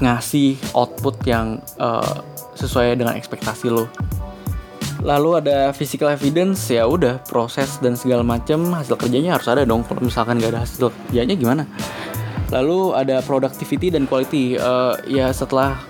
ngasih 0.00 0.56
output 0.76 1.16
yang 1.24 1.60
uh, 1.80 2.20
sesuai 2.56 2.96
dengan 2.96 3.16
ekspektasi 3.16 3.72
lo. 3.72 3.88
Lalu 5.04 5.44
ada 5.44 5.70
physical 5.76 6.08
evidence 6.12 6.72
ya 6.72 6.88
udah 6.88 7.20
proses 7.28 7.76
dan 7.80 7.96
segala 7.96 8.24
macam 8.24 8.72
hasil 8.72 8.96
kerjanya 8.96 9.36
harus 9.36 9.48
ada 9.50 9.62
dong. 9.66 9.84
Kalau 9.84 10.00
misalkan 10.04 10.40
gak 10.40 10.56
ada 10.56 10.60
hasil 10.64 10.92
kerjanya 11.08 11.34
gimana? 11.36 11.62
Lalu 12.54 12.94
ada 12.94 13.20
productivity 13.26 13.90
dan 13.92 14.08
quality. 14.08 14.56
Uh, 14.56 14.94
ya 15.04 15.28
setelah 15.34 15.82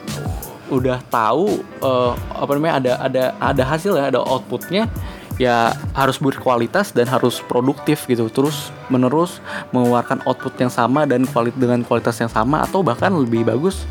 udah 0.67 0.99
tahu 1.07 1.63
uh, 1.79 2.19
apa 2.35 2.51
namanya 2.59 2.75
ada 2.83 2.93
ada 2.99 3.25
ada 3.39 3.63
hasil 3.63 3.95
ya 3.95 4.11
ada 4.11 4.19
outputnya 4.19 4.91
ya 5.37 5.77
harus 5.93 6.17
berkualitas 6.17 6.97
dan 6.97 7.07
harus 7.07 7.45
produktif 7.45 8.09
gitu 8.09 8.27
terus 8.33 8.73
menerus 8.89 9.39
mengeluarkan 9.71 10.25
output 10.25 10.57
yang 10.57 10.73
sama 10.73 11.05
dan 11.05 11.29
kualitas 11.29 11.61
dengan 11.61 11.81
kualitas 11.85 12.17
yang 12.19 12.33
sama 12.33 12.65
atau 12.65 12.81
bahkan 12.81 13.13
lebih 13.13 13.45
bagus 13.45 13.85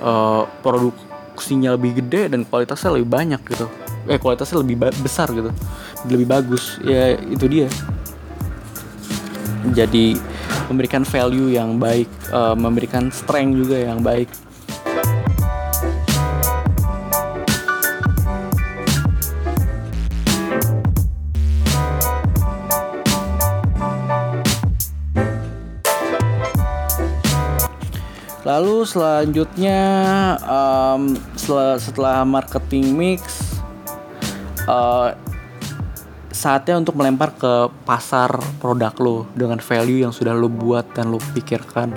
uh, 0.00 0.46
produksinya 0.62 1.74
lebih 1.74 2.00
gede 2.00 2.30
dan 2.32 2.46
kualitasnya 2.46 2.94
lebih 2.94 3.10
banyak 3.10 3.42
gitu 3.50 3.66
eh 4.08 4.16
kualitasnya 4.16 4.62
lebih 4.62 4.78
besar 5.02 5.28
gitu. 5.34 5.50
Lebih 6.08 6.26
bagus. 6.30 6.78
Ya 6.84 7.18
itu 7.18 7.44
dia. 7.50 7.68
Jadi 9.76 10.16
memberikan 10.70 11.02
value 11.02 11.52
yang 11.52 11.76
baik 11.76 12.08
uh, 12.30 12.54
memberikan 12.54 13.10
strength 13.10 13.58
juga 13.58 13.76
yang 13.76 14.00
baik. 14.00 14.30
Lalu 28.40 28.82
selanjutnya 28.82 29.80
um, 30.42 31.14
setelah, 31.38 31.78
setelah 31.78 32.16
marketing 32.26 32.98
mix 32.98 33.49
uh, 34.68 35.14
saatnya 36.30 36.78
untuk 36.78 36.94
melempar 36.94 37.34
ke 37.34 37.68
pasar 37.82 38.30
produk 38.62 38.94
lo 39.02 39.16
dengan 39.34 39.58
value 39.58 40.06
yang 40.06 40.14
sudah 40.14 40.30
lo 40.30 40.46
buat 40.46 40.86
dan 40.94 41.10
lo 41.10 41.18
pikirkan 41.34 41.90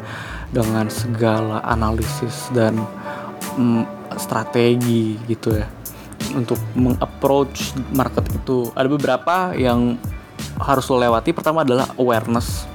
dengan 0.50 0.90
segala 0.90 1.62
analisis 1.62 2.50
dan 2.52 2.82
um, 3.56 3.86
strategi 4.18 5.16
gitu 5.30 5.58
ya. 5.58 5.70
Untuk 6.34 6.58
mengapproach 6.74 7.78
market 7.94 8.26
itu 8.34 8.74
ada 8.74 8.90
beberapa 8.90 9.54
yang 9.54 10.02
harus 10.58 10.90
lo 10.90 10.98
lewati. 10.98 11.30
Pertama 11.30 11.62
adalah 11.62 11.88
awareness. 12.02 12.66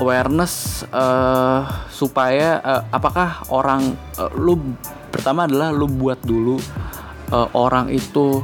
Awareness 0.00 0.84
uh, 0.92 1.64
supaya 1.92 2.60
uh, 2.60 2.82
apakah 2.92 3.44
orang 3.52 3.96
uh, 4.20 4.32
lu 4.36 4.60
pertama 5.08 5.48
adalah 5.48 5.72
lu 5.72 5.88
buat 5.88 6.20
dulu 6.20 6.60
uh, 7.32 7.48
orang 7.54 7.90
itu 7.90 8.42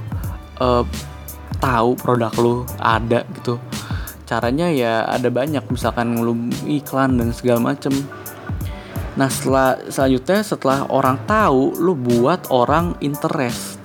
uh, 0.59 0.85
tahu 1.63 1.95
produk 1.99 2.33
lu 2.39 2.55
ada 2.79 3.23
gitu. 3.39 3.59
Caranya 4.27 4.73
ya 4.73 5.05
ada 5.07 5.29
banyak 5.29 5.63
misalkan 5.69 6.19
lu 6.23 6.49
iklan 6.67 7.21
dan 7.21 7.31
segala 7.35 7.75
macem. 7.75 7.93
Nah 9.15 9.29
setelah 9.29 9.77
selanjutnya 9.93 10.41
setelah 10.41 10.79
orang 10.89 11.21
tahu 11.29 11.77
lu 11.77 11.93
buat 11.95 12.49
orang 12.49 12.97
interest. 13.05 13.79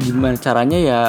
Gimana 0.00 0.34
caranya 0.40 0.78
ya 0.80 1.00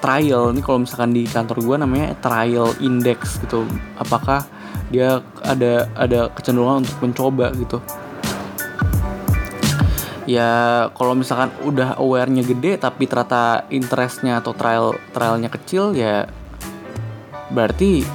trial. 0.00 0.54
Ini 0.54 0.60
kalau 0.64 0.86
misalkan 0.86 1.12
di 1.12 1.26
kantor 1.26 1.60
gue 1.60 1.76
namanya 1.82 2.08
trial 2.22 2.72
index 2.80 3.42
gitu. 3.42 3.66
Apakah 3.98 4.46
dia 4.90 5.20
ada 5.42 5.90
ada 5.98 6.30
kecenderungan 6.34 6.82
untuk 6.86 6.98
mencoba 7.02 7.54
gitu 7.54 7.78
ya 10.30 10.50
kalau 10.94 11.18
misalkan 11.18 11.50
udah 11.66 11.98
awarenya 11.98 12.46
gede 12.46 12.78
tapi 12.78 13.10
ternyata 13.10 13.66
interestnya 13.74 14.38
atau 14.38 14.54
trial 14.54 14.94
trialnya 15.10 15.50
kecil 15.50 15.90
ya 15.98 16.30
berarti 17.50 18.06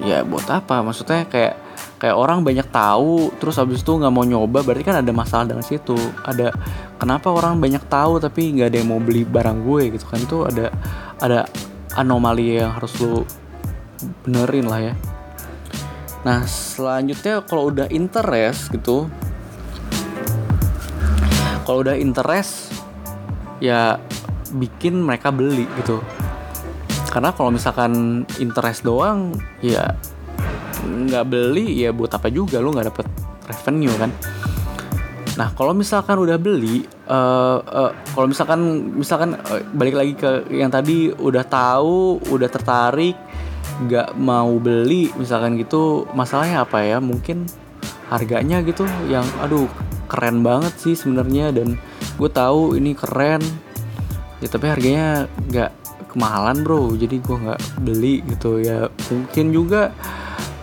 ya 0.00 0.24
buat 0.24 0.48
apa? 0.48 0.80
Maksudnya 0.80 1.28
kayak 1.28 1.54
kayak 1.98 2.16
orang 2.16 2.46
banyak 2.46 2.64
tahu 2.70 3.34
terus 3.36 3.58
habis 3.58 3.82
itu 3.82 3.92
nggak 3.92 4.14
mau 4.14 4.24
nyoba 4.24 4.64
berarti 4.64 4.86
kan 4.86 5.04
ada 5.04 5.12
masalah 5.12 5.44
dengan 5.44 5.66
situ. 5.66 5.98
Ada 6.24 6.54
kenapa 6.96 7.28
orang 7.28 7.60
banyak 7.60 7.84
tahu 7.92 8.22
tapi 8.22 8.56
nggak 8.56 8.72
ada 8.72 8.76
yang 8.80 8.88
mau 8.88 9.02
beli 9.02 9.28
barang 9.28 9.58
gue 9.68 9.82
gitu 9.98 10.04
kan? 10.08 10.18
Itu 10.24 10.48
ada 10.48 10.72
ada 11.20 11.44
anomali 11.92 12.56
yang 12.56 12.72
harus 12.72 12.96
lo 13.04 13.28
benerin 14.24 14.64
lah 14.64 14.80
ya. 14.80 14.94
Nah 16.24 16.46
selanjutnya 16.48 17.44
kalau 17.44 17.68
udah 17.68 17.90
interest 17.92 18.72
gitu 18.72 19.10
kalau 21.68 21.84
udah 21.84 22.00
interest 22.00 22.72
ya 23.60 24.00
bikin 24.56 25.04
mereka 25.04 25.28
beli 25.28 25.68
gitu. 25.76 26.00
Karena 27.12 27.36
kalau 27.36 27.52
misalkan 27.52 28.24
interest 28.40 28.88
doang 28.88 29.36
ya 29.60 29.92
nggak 30.88 31.28
beli 31.28 31.84
ya 31.84 31.92
buat 31.92 32.08
apa 32.16 32.32
juga 32.32 32.56
lu 32.56 32.72
nggak 32.72 32.88
dapet 32.88 33.06
revenue 33.44 33.92
kan? 34.00 34.08
Nah 35.36 35.52
kalau 35.52 35.76
misalkan 35.76 36.16
udah 36.16 36.40
beli 36.40 36.88
uh, 37.04 37.60
uh, 37.60 37.92
kalau 38.16 38.26
misalkan 38.32 38.60
misalkan 38.96 39.36
uh, 39.36 39.60
balik 39.76 39.92
lagi 40.00 40.16
ke 40.16 40.48
yang 40.48 40.72
tadi 40.72 41.12
udah 41.12 41.44
tahu 41.44 42.16
udah 42.32 42.48
tertarik 42.48 43.20
nggak 43.84 44.16
mau 44.16 44.56
beli 44.56 45.12
misalkan 45.20 45.60
gitu 45.60 46.08
masalahnya 46.16 46.64
apa 46.64 46.80
ya? 46.80 46.96
Mungkin 46.96 47.44
harganya 48.08 48.64
gitu 48.64 48.88
yang 49.12 49.28
aduh 49.44 49.68
keren 50.08 50.40
banget 50.40 50.74
sih 50.80 50.96
sebenarnya 50.96 51.52
dan 51.52 51.76
gue 52.16 52.30
tahu 52.32 52.74
ini 52.74 52.96
keren. 52.96 53.44
Ya 54.40 54.48
tapi 54.48 54.66
harganya 54.70 55.28
nggak 55.48 55.70
kemahalan 56.10 56.64
bro. 56.64 56.96
Jadi 56.96 57.20
gue 57.20 57.36
nggak 57.36 57.60
beli 57.84 58.24
gitu. 58.24 58.58
Ya 58.58 58.88
mungkin 59.12 59.52
juga 59.52 59.92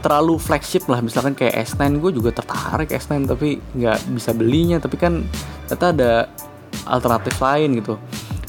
terlalu 0.01 0.41
flagship 0.41 0.89
lah. 0.89 0.99
Misalkan 1.05 1.37
kayak 1.37 1.65
S9 1.69 2.01
gue 2.01 2.11
juga 2.17 2.33
tertarik 2.33 2.89
S9 2.89 3.29
tapi 3.29 3.61
nggak 3.77 3.99
bisa 4.11 4.33
belinya. 4.33 4.81
Tapi 4.81 4.95
kan 4.97 5.21
ternyata 5.69 5.87
ada 5.93 6.13
alternatif 6.89 7.37
lain 7.37 7.77
gitu. 7.79 7.95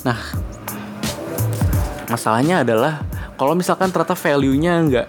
Nah 0.03 0.19
masalahnya 2.07 2.63
adalah 2.63 3.03
kalau 3.37 3.53
misalkan 3.53 3.93
ternyata 3.93 4.17
value-nya 4.17 4.75
nggak 4.89 5.09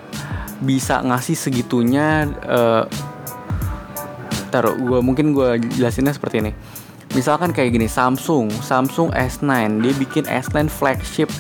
bisa 0.62 1.06
ngasih 1.06 1.38
segitunya 1.38 2.26
uh, 2.50 2.84
taruh 4.50 4.76
gue 4.76 5.00
mungkin 5.04 5.36
gue 5.36 5.62
jelasinnya 5.78 6.16
seperti 6.16 6.44
ini. 6.44 6.52
Misalkan 7.16 7.56
kayak 7.56 7.72
gini 7.72 7.88
Samsung 7.88 8.52
Samsung 8.52 9.16
S9 9.16 9.80
dia 9.80 9.94
bikin 9.96 10.24
S9 10.28 10.68
flagship. 10.68 11.32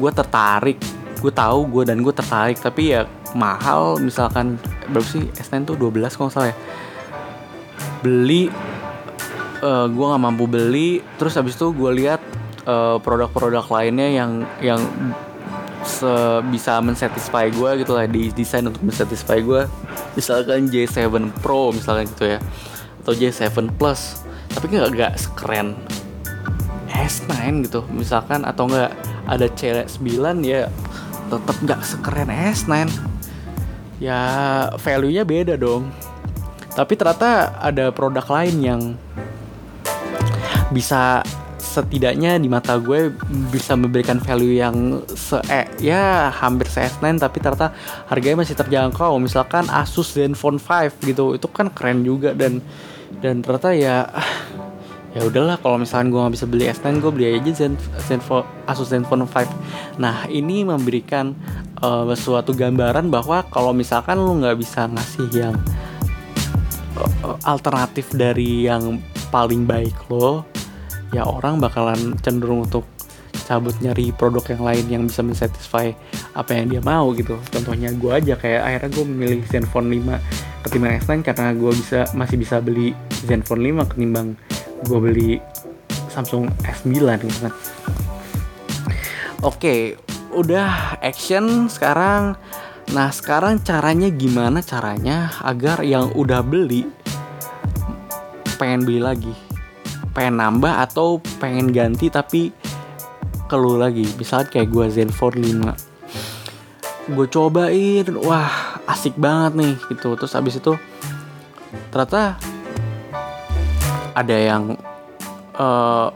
Gue 0.00 0.10
tertarik 0.12 0.80
gue 1.20 1.28
tahu 1.28 1.68
gue 1.68 1.84
dan 1.84 2.00
gue 2.00 2.14
tertarik 2.14 2.56
tapi 2.56 2.96
ya 2.96 3.04
mahal. 3.36 4.00
Misalkan 4.00 4.56
berapa 4.88 5.06
sih? 5.06 5.28
S9 5.36 5.68
tuh 5.68 5.76
12 5.76 6.16
kalau 6.16 6.30
salah 6.32 6.50
ya. 6.52 6.56
Beli 8.00 8.48
uh, 9.60 9.86
gue 9.88 10.04
nggak 10.04 10.22
mampu 10.22 10.48
beli. 10.48 11.04
Terus 11.20 11.36
habis 11.36 11.54
itu 11.56 11.68
gue 11.72 11.90
lihat 12.00 12.20
uh, 12.64 12.96
produk-produk 13.00 13.64
lainnya 13.68 14.08
yang 14.08 14.30
yang 14.64 14.80
bisa 16.52 16.78
mensatisfy 16.84 17.48
gue 17.48 17.70
gitu 17.82 17.96
lah 17.96 18.04
di 18.04 18.28
desain 18.36 18.64
untuk 18.64 18.84
mensatisfy 18.84 19.40
gue 19.40 19.64
misalkan 20.18 20.70
J7 20.70 21.10
Pro 21.40 21.70
misalkan 21.70 22.10
gitu 22.10 22.36
ya 22.36 22.38
atau 23.04 23.12
J7 23.14 23.70
Plus 23.76 24.22
tapi 24.50 24.74
nggak 24.74 24.88
nggak 24.94 25.12
sekeren 25.18 25.78
S9 26.90 27.64
gitu 27.70 27.86
misalkan 27.94 28.42
atau 28.42 28.66
nggak 28.66 28.90
ada 29.30 29.46
C9 29.54 30.42
ya 30.42 30.66
tetap 31.30 31.56
nggak 31.62 31.80
sekeren 31.86 32.28
S9 32.28 32.90
ya 34.00 34.20
value-nya 34.80 35.22
beda 35.22 35.54
dong. 35.60 35.92
Tapi 36.72 36.96
ternyata 36.96 37.54
ada 37.60 37.92
produk 37.92 38.24
lain 38.24 38.56
yang 38.58 38.82
bisa 40.72 41.20
setidaknya 41.70 42.34
di 42.42 42.50
mata 42.50 42.74
gue 42.82 43.14
bisa 43.54 43.78
memberikan 43.78 44.18
value 44.18 44.58
yang 44.58 45.06
se 45.06 45.38
eh, 45.46 45.70
ya 45.78 46.34
hampir 46.34 46.66
se 46.66 46.82
S9 46.82 47.22
tapi 47.22 47.38
ternyata 47.38 47.70
harganya 48.10 48.42
masih 48.42 48.58
terjangkau. 48.58 49.14
Misalkan 49.22 49.70
Asus 49.70 50.18
Zenfone 50.18 50.58
5 50.58 51.06
gitu 51.06 51.38
itu 51.38 51.46
kan 51.46 51.70
keren 51.70 52.02
juga. 52.02 52.34
Dan 52.34 52.58
dan 53.22 53.42
ternyata 53.42 53.70
ya 53.70 54.10
ya 55.14 55.26
udahlah 55.26 55.58
kalau 55.58 55.82
misalkan 55.82 56.14
gue 56.14 56.18
nggak 56.22 56.34
bisa 56.34 56.46
beli 56.46 56.64
S9 56.70 57.02
gue 57.02 57.10
beli 57.10 57.26
aja 57.34 57.66
Zen, 57.66 57.74
Zenfone 58.06 58.46
Asus 58.70 58.94
Zenfone 58.94 59.26
5 59.26 59.98
nah 59.98 60.22
ini 60.30 60.62
memberikan 60.62 61.34
uh, 61.82 62.06
suatu 62.14 62.54
gambaran 62.54 63.10
bahwa 63.10 63.42
kalau 63.50 63.74
misalkan 63.74 64.22
lu 64.22 64.38
nggak 64.38 64.58
bisa 64.62 64.86
ngasih 64.86 65.26
yang 65.34 65.56
uh, 67.26 67.34
alternatif 67.42 68.14
dari 68.14 68.70
yang 68.70 69.02
paling 69.34 69.66
baik 69.66 69.98
lo 70.06 70.46
ya 71.10 71.26
orang 71.26 71.58
bakalan 71.58 72.14
cenderung 72.22 72.66
untuk 72.66 72.86
cabut 73.50 73.74
nyari 73.82 74.14
produk 74.14 74.46
yang 74.54 74.62
lain 74.62 74.84
yang 74.86 75.02
bisa 75.10 75.26
mensatisfy 75.26 75.90
apa 76.38 76.54
yang 76.54 76.70
dia 76.70 76.82
mau 76.82 77.10
gitu. 77.14 77.34
Contohnya 77.50 77.90
gue 77.90 78.12
aja 78.14 78.34
kayak 78.38 78.62
akhirnya 78.62 78.90
gue 78.94 79.04
memilih 79.06 79.40
Zenfone 79.50 79.90
5 79.90 80.62
ketimbang 80.66 80.92
S9 81.02 81.12
karena 81.26 81.50
gue 81.54 81.72
bisa 81.74 82.06
masih 82.14 82.36
bisa 82.38 82.62
beli 82.62 82.94
Zenfone 83.26 83.74
5 83.74 83.90
ketimbang 83.90 84.38
gue 84.86 84.98
beli 85.02 85.30
Samsung 86.14 86.46
S9 86.62 86.94
gitu 87.26 87.38
kan. 87.50 87.52
Oke 89.42 89.98
udah 90.30 91.00
action 91.02 91.66
sekarang. 91.66 92.38
Nah 92.94 93.10
sekarang 93.10 93.62
caranya 93.66 94.10
gimana 94.14 94.62
caranya 94.62 95.30
agar 95.42 95.82
yang 95.82 96.14
udah 96.14 96.42
beli 96.42 96.86
pengen 98.58 98.86
beli 98.86 99.00
lagi 99.02 99.49
pengen 100.10 100.42
nambah 100.42 100.72
atau 100.90 101.18
pengen 101.38 101.70
ganti 101.70 102.10
tapi 102.10 102.50
keluh 103.50 103.78
lagi. 103.78 104.06
Misalnya 104.14 104.50
kayak 104.50 104.68
gue 104.70 104.86
Zenfone 104.90 105.38
5 105.40 105.90
gue 107.10 107.26
cobain 107.26 108.06
wah 108.22 108.78
asik 108.86 109.18
banget 109.18 109.52
nih 109.58 109.74
gitu. 109.90 110.14
Terus 110.14 110.32
abis 110.38 110.62
itu 110.62 110.72
ternyata 111.90 112.38
ada 114.14 114.36
yang 114.36 114.78
uh, 115.58 116.10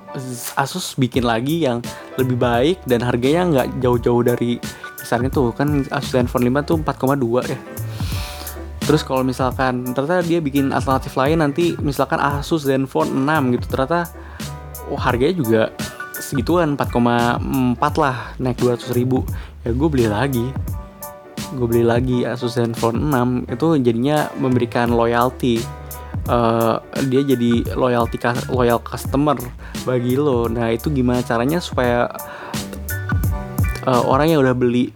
Asus 0.58 0.94
bikin 0.94 1.26
lagi 1.26 1.66
yang 1.66 1.82
lebih 2.14 2.38
baik 2.38 2.78
dan 2.86 3.02
harganya 3.02 3.42
nggak 3.50 3.68
jauh-jauh 3.82 4.22
dari 4.22 4.62
kisaran 4.98 5.26
itu 5.26 5.50
kan 5.54 5.82
Asus 5.90 6.14
Zenfone 6.14 6.46
5 6.50 6.68
tuh 6.68 6.76
4,2 6.80 7.50
ya 7.50 7.58
Terus 8.84 9.00
kalau 9.00 9.24
misalkan 9.24 9.96
ternyata 9.96 10.20
dia 10.20 10.44
bikin 10.44 10.68
alternatif 10.68 11.16
lain 11.16 11.40
nanti 11.40 11.72
misalkan 11.80 12.20
Asus 12.20 12.68
Zenfone 12.68 13.08
6 13.10 13.56
gitu 13.56 13.66
ternyata 13.72 14.12
oh, 14.92 15.00
harganya 15.00 15.34
juga 15.40 15.62
segituan 16.20 16.76
4,4 16.76 17.80
lah 17.96 18.36
naik 18.36 18.60
200 18.60 18.92
ribu. 18.92 19.24
Ya 19.64 19.72
gue 19.72 19.88
beli 19.88 20.06
lagi. 20.06 20.46
Gue 21.56 21.66
beli 21.68 21.84
lagi 21.84 22.28
Asus 22.28 22.60
Zenfone 22.60 23.00
6 23.48 23.56
itu 23.56 23.66
jadinya 23.80 24.28
memberikan 24.36 24.92
loyalty. 24.92 25.64
Uh, 26.24 26.80
dia 27.12 27.20
jadi 27.20 27.76
loyalty 27.76 28.16
loyal 28.52 28.80
customer 28.80 29.36
bagi 29.88 30.16
lo. 30.16 30.48
Nah 30.48 30.72
itu 30.72 30.92
gimana 30.92 31.20
caranya 31.24 31.60
supaya 31.60 32.08
uh, 33.88 34.02
orang 34.04 34.32
yang 34.32 34.40
udah 34.44 34.56
beli 34.56 34.92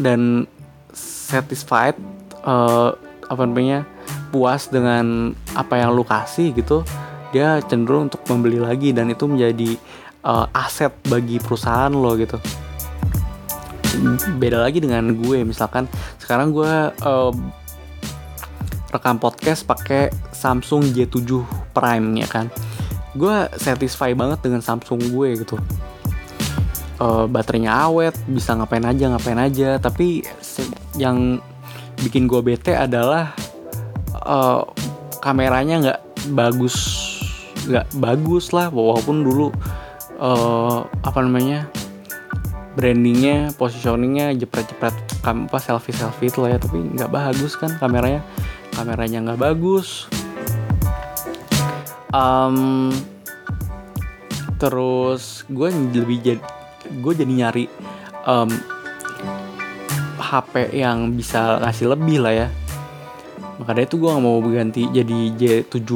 dan 0.00 0.48
satisfied 0.92 1.96
uh, 2.44 2.96
apa 3.30 3.46
namanya 3.46 3.86
puas 4.34 4.66
dengan 4.66 5.30
apa 5.54 5.78
yang 5.78 5.94
lu 5.94 6.02
kasih 6.02 6.50
gitu 6.50 6.82
dia 7.30 7.62
cenderung 7.62 8.10
untuk 8.10 8.26
membeli 8.26 8.58
lagi 8.58 8.90
dan 8.90 9.06
itu 9.10 9.30
menjadi 9.30 9.78
uh, 10.26 10.46
aset 10.50 10.90
bagi 11.06 11.38
perusahaan 11.38 11.90
lo 11.90 12.18
gitu. 12.18 12.36
Beda 14.38 14.62
lagi 14.62 14.82
dengan 14.82 15.14
gue 15.14 15.46
misalkan 15.46 15.86
sekarang 16.18 16.50
gue 16.50 16.74
uh, 16.90 17.32
rekam 18.90 19.22
podcast 19.22 19.62
pakai 19.62 20.10
Samsung 20.34 20.90
J7 20.90 21.46
Prime 21.70 22.06
ya 22.18 22.26
kan. 22.26 22.46
Gue 23.14 23.46
satisfy 23.58 24.14
banget 24.14 24.42
dengan 24.42 24.62
Samsung 24.62 24.98
gue 25.14 25.28
gitu. 25.46 25.56
Uh, 27.00 27.24
baterainya 27.24 27.72
awet 27.72 28.12
bisa 28.28 28.52
ngapain 28.52 28.84
aja 28.84 29.08
ngapain 29.08 29.40
aja 29.40 29.80
tapi 29.80 30.20
yang 31.00 31.40
bikin 32.00 32.24
gue 32.26 32.40
bete 32.40 32.72
adalah 32.72 33.32
eh, 34.16 34.62
kameranya 35.20 35.74
nggak 35.80 36.00
bagus 36.32 36.76
nggak 37.68 37.86
bagus 38.00 38.50
lah. 38.56 38.72
Walaupun 38.72 39.22
dulu 39.24 39.52
eh, 40.20 40.78
apa 40.84 41.18
namanya 41.20 41.68
brandingnya 42.78 43.50
positioningnya 43.58 44.32
jepret-jepret 44.38 44.94
apa 45.26 45.58
selfie 45.60 45.92
selfie 45.92 46.32
itu 46.32 46.40
lah 46.40 46.56
ya. 46.56 46.58
Tapi 46.58 46.78
nggak 46.96 47.10
bagus 47.12 47.54
kan 47.56 47.76
kameranya. 47.76 48.24
Kameranya 48.74 49.18
nggak 49.30 49.40
bagus. 49.40 50.08
Em, 52.10 52.90
terus 54.58 55.46
gue 55.46 55.68
lebih 55.70 56.18
jadi 56.18 56.42
gue 56.90 57.12
jadi 57.14 57.32
nyari 57.32 57.64
em, 58.26 58.50
HP 60.30 60.78
yang 60.78 61.18
bisa 61.18 61.58
ngasih 61.58 61.90
lebih 61.90 62.22
lah 62.22 62.46
ya. 62.46 62.48
Makanya 63.58 63.90
itu 63.90 63.98
gue 63.98 64.08
gak 64.08 64.22
mau 64.22 64.38
ganti 64.46 64.86
jadi 64.88 65.18
J7 65.34 65.90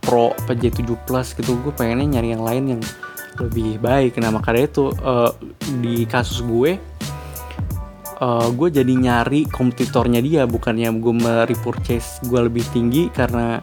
Pro 0.00 0.30
apa 0.32 0.54
J7 0.54 0.86
Plus 1.04 1.34
gitu. 1.34 1.58
Gue 1.58 1.74
pengennya 1.74 2.18
nyari 2.18 2.28
yang 2.30 2.46
lain 2.46 2.64
yang 2.78 2.82
lebih 3.42 3.82
baik. 3.82 4.22
Nah 4.22 4.30
makanya 4.30 4.70
itu 4.70 4.94
eh, 4.94 5.30
di 5.82 6.06
kasus 6.06 6.46
gue 6.46 6.78
eh, 8.22 8.48
gue 8.54 8.68
jadi 8.70 8.94
nyari 8.94 9.50
kompetitornya 9.50 10.22
dia 10.22 10.46
bukannya 10.46 10.94
gue 11.02 11.14
merepurchase 11.18 12.22
gue 12.30 12.40
lebih 12.46 12.62
tinggi 12.70 13.10
karena 13.10 13.58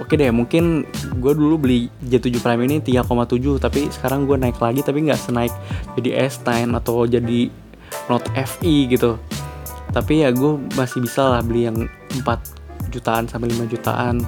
oke 0.00 0.12
deh 0.12 0.28
mungkin 0.32 0.84
gue 1.20 1.32
dulu 1.32 1.56
beli 1.56 1.88
J7 2.04 2.40
Prime 2.40 2.62
ini 2.68 2.76
3,7 2.84 3.62
tapi 3.62 3.88
sekarang 3.88 4.28
gue 4.28 4.36
naik 4.36 4.60
lagi 4.60 4.84
tapi 4.84 5.08
nggak 5.08 5.20
senaik 5.20 5.52
jadi 5.96 6.28
S9 6.28 6.76
atau 6.76 7.08
jadi 7.08 7.48
Note 8.06 8.28
FE 8.34 8.74
gitu. 8.90 9.18
Tapi 9.90 10.26
ya 10.26 10.30
gue 10.34 10.60
masih 10.76 11.02
bisa 11.02 11.26
lah 11.26 11.40
beli 11.40 11.66
yang 11.66 11.86
4 12.12 12.92
jutaan 12.92 13.26
sampai 13.26 13.50
5 13.52 13.72
jutaan. 13.72 14.22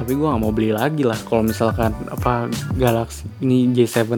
Tapi 0.00 0.12
gue 0.16 0.26
nggak 0.26 0.42
mau 0.42 0.52
beli 0.54 0.72
lagi 0.72 1.04
lah 1.04 1.18
kalau 1.28 1.44
misalkan 1.44 1.92
apa 2.08 2.48
Galaxy 2.74 3.28
ini 3.44 3.68
J7 3.76 4.16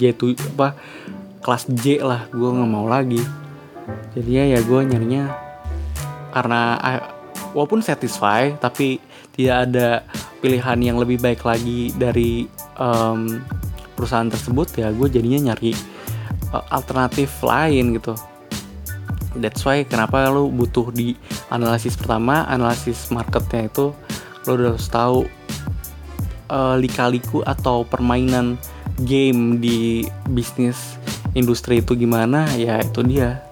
J7 0.00 0.56
apa 0.58 0.74
kelas 1.40 1.70
J 1.78 2.02
lah. 2.02 2.26
Gue 2.34 2.50
nggak 2.50 2.70
mau 2.70 2.90
lagi. 2.90 3.22
Jadinya 4.18 4.44
ya 4.56 4.58
gue 4.66 4.80
nyarinya 4.82 5.24
karena 6.34 6.76
walaupun 7.56 7.80
satisfy 7.80 8.52
tapi 8.60 9.00
tidak 9.32 9.56
ada 9.68 9.88
pilihan 10.44 10.78
yang 10.80 10.96
lebih 11.00 11.16
baik 11.16 11.40
lagi 11.44 11.92
dari 11.96 12.44
em, 12.76 13.40
perusahaan 13.96 14.28
tersebut 14.28 14.68
ya 14.76 14.92
gue 14.92 15.08
jadinya 15.08 15.52
nyari 15.52 15.72
alternatif 16.52 17.42
lain 17.42 17.98
gitu. 17.98 18.14
That's 19.36 19.60
why 19.68 19.84
kenapa 19.84 20.32
lu 20.32 20.48
butuh 20.48 20.88
di 20.94 21.12
analisis 21.52 21.92
pertama 21.98 22.48
analisis 22.48 23.12
marketnya 23.12 23.68
itu 23.68 23.92
lo 24.48 24.50
udah 24.56 24.72
harus 24.72 24.88
tahu 24.88 25.28
eh, 26.48 26.74
lika-liku 26.80 27.44
atau 27.44 27.84
permainan 27.84 28.56
game 29.04 29.60
di 29.60 30.08
bisnis 30.32 30.96
industri 31.36 31.84
itu 31.84 31.92
gimana 31.92 32.48
ya 32.56 32.80
itu 32.80 33.04
dia 33.04 33.44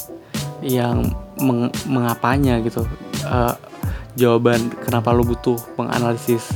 yang 0.65 1.13
meng- 1.37 1.75
mengapanya 1.85 2.65
gitu. 2.65 2.89
Eh, 3.21 3.55
jawaban 4.17 4.73
kenapa 4.89 5.13
lo 5.13 5.27
butuh 5.27 5.61
menganalisis 5.77 6.49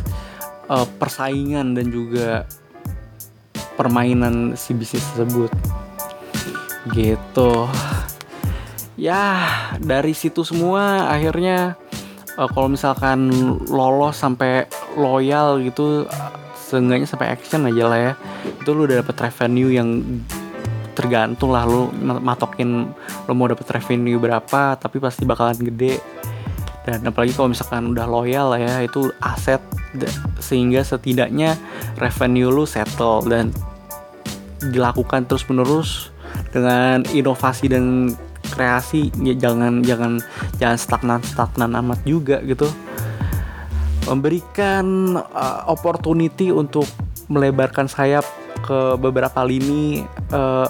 eh, 0.72 0.86
persaingan 0.96 1.76
dan 1.76 1.92
juga 1.92 2.48
permainan 3.76 4.56
si 4.56 4.72
bisnis 4.72 5.04
tersebut 5.12 5.52
gitu. 6.92 7.68
Ya 8.98 9.46
dari 9.78 10.10
situ 10.10 10.42
semua 10.42 11.06
akhirnya 11.06 11.78
eh, 12.34 12.48
kalau 12.50 12.68
misalkan 12.72 13.30
lolos 13.70 14.18
sampai 14.18 14.66
loyal 14.98 15.62
gitu 15.62 16.08
seenggaknya 16.54 17.08
sampai 17.08 17.32
action 17.32 17.68
aja 17.68 17.84
lah 17.86 17.98
ya. 17.98 18.12
Itu 18.62 18.74
lu 18.74 18.90
udah 18.90 19.00
dapet 19.00 19.16
revenue 19.22 19.70
yang 19.72 20.02
tergantung 20.98 21.54
lah 21.54 21.62
lu 21.62 21.94
matokin 22.02 22.90
lu 23.30 23.32
mau 23.38 23.46
dapet 23.46 23.70
revenue 23.70 24.18
berapa 24.18 24.74
tapi 24.76 24.98
pasti 24.98 25.22
bakalan 25.22 25.56
gede. 25.62 26.02
Dan 26.88 27.04
apalagi 27.04 27.36
kalau 27.36 27.52
misalkan 27.52 27.92
udah 27.92 28.08
loyal 28.08 28.56
lah 28.56 28.60
ya 28.60 28.74
itu 28.80 29.12
aset 29.20 29.60
sehingga 30.40 30.80
setidaknya 30.80 31.56
revenue 32.00 32.48
lu 32.48 32.64
settle 32.64 33.24
dan 33.28 33.52
dilakukan 34.58 35.28
terus 35.28 35.46
menerus 35.46 36.10
dengan 36.50 37.04
inovasi 37.12 37.70
dan 37.70 38.12
kreasi 38.48 39.12
ya 39.20 39.36
jangan 39.36 39.84
jangan 39.84 40.22
jangan 40.56 40.78
stagnan 40.78 41.20
stagnan 41.22 41.72
amat 41.78 42.00
juga 42.08 42.40
gitu. 42.44 42.66
Memberikan 44.08 45.16
uh, 45.20 45.68
opportunity 45.68 46.48
untuk 46.48 46.88
melebarkan 47.28 47.86
sayap 47.86 48.24
ke 48.64 48.96
beberapa 48.96 49.44
lini 49.44 50.02
uh, 50.32 50.68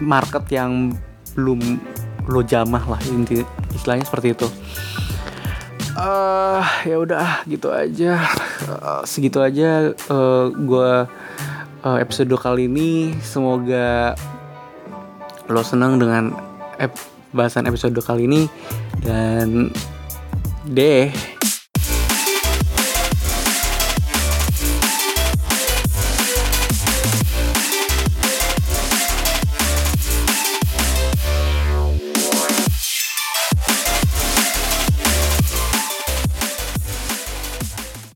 market 0.00 0.46
yang 0.48 0.94
belum 1.34 1.82
lo 2.30 2.40
jamah 2.46 2.84
lah 2.86 3.00
inti 3.10 3.42
istilahnya 3.74 4.06
seperti 4.06 4.38
itu. 4.38 4.48
Eh 6.00 6.66
ya 6.86 6.96
udah 6.96 7.44
gitu 7.44 7.68
aja. 7.68 8.22
Eh, 8.64 9.02
segitu 9.04 9.42
aja 9.42 9.92
eh, 9.92 10.44
gua 10.64 11.10
eh, 11.84 11.98
episode 12.00 12.32
kali 12.36 12.66
ini 12.68 13.14
semoga 13.20 14.14
lo 15.50 15.62
senang 15.66 15.98
dengan 15.98 16.36
ep- 16.78 17.10
bahasan 17.34 17.66
episode 17.66 17.96
kali 18.02 18.26
ini. 18.26 18.46
Dan 19.00 19.72
deh 20.68 21.08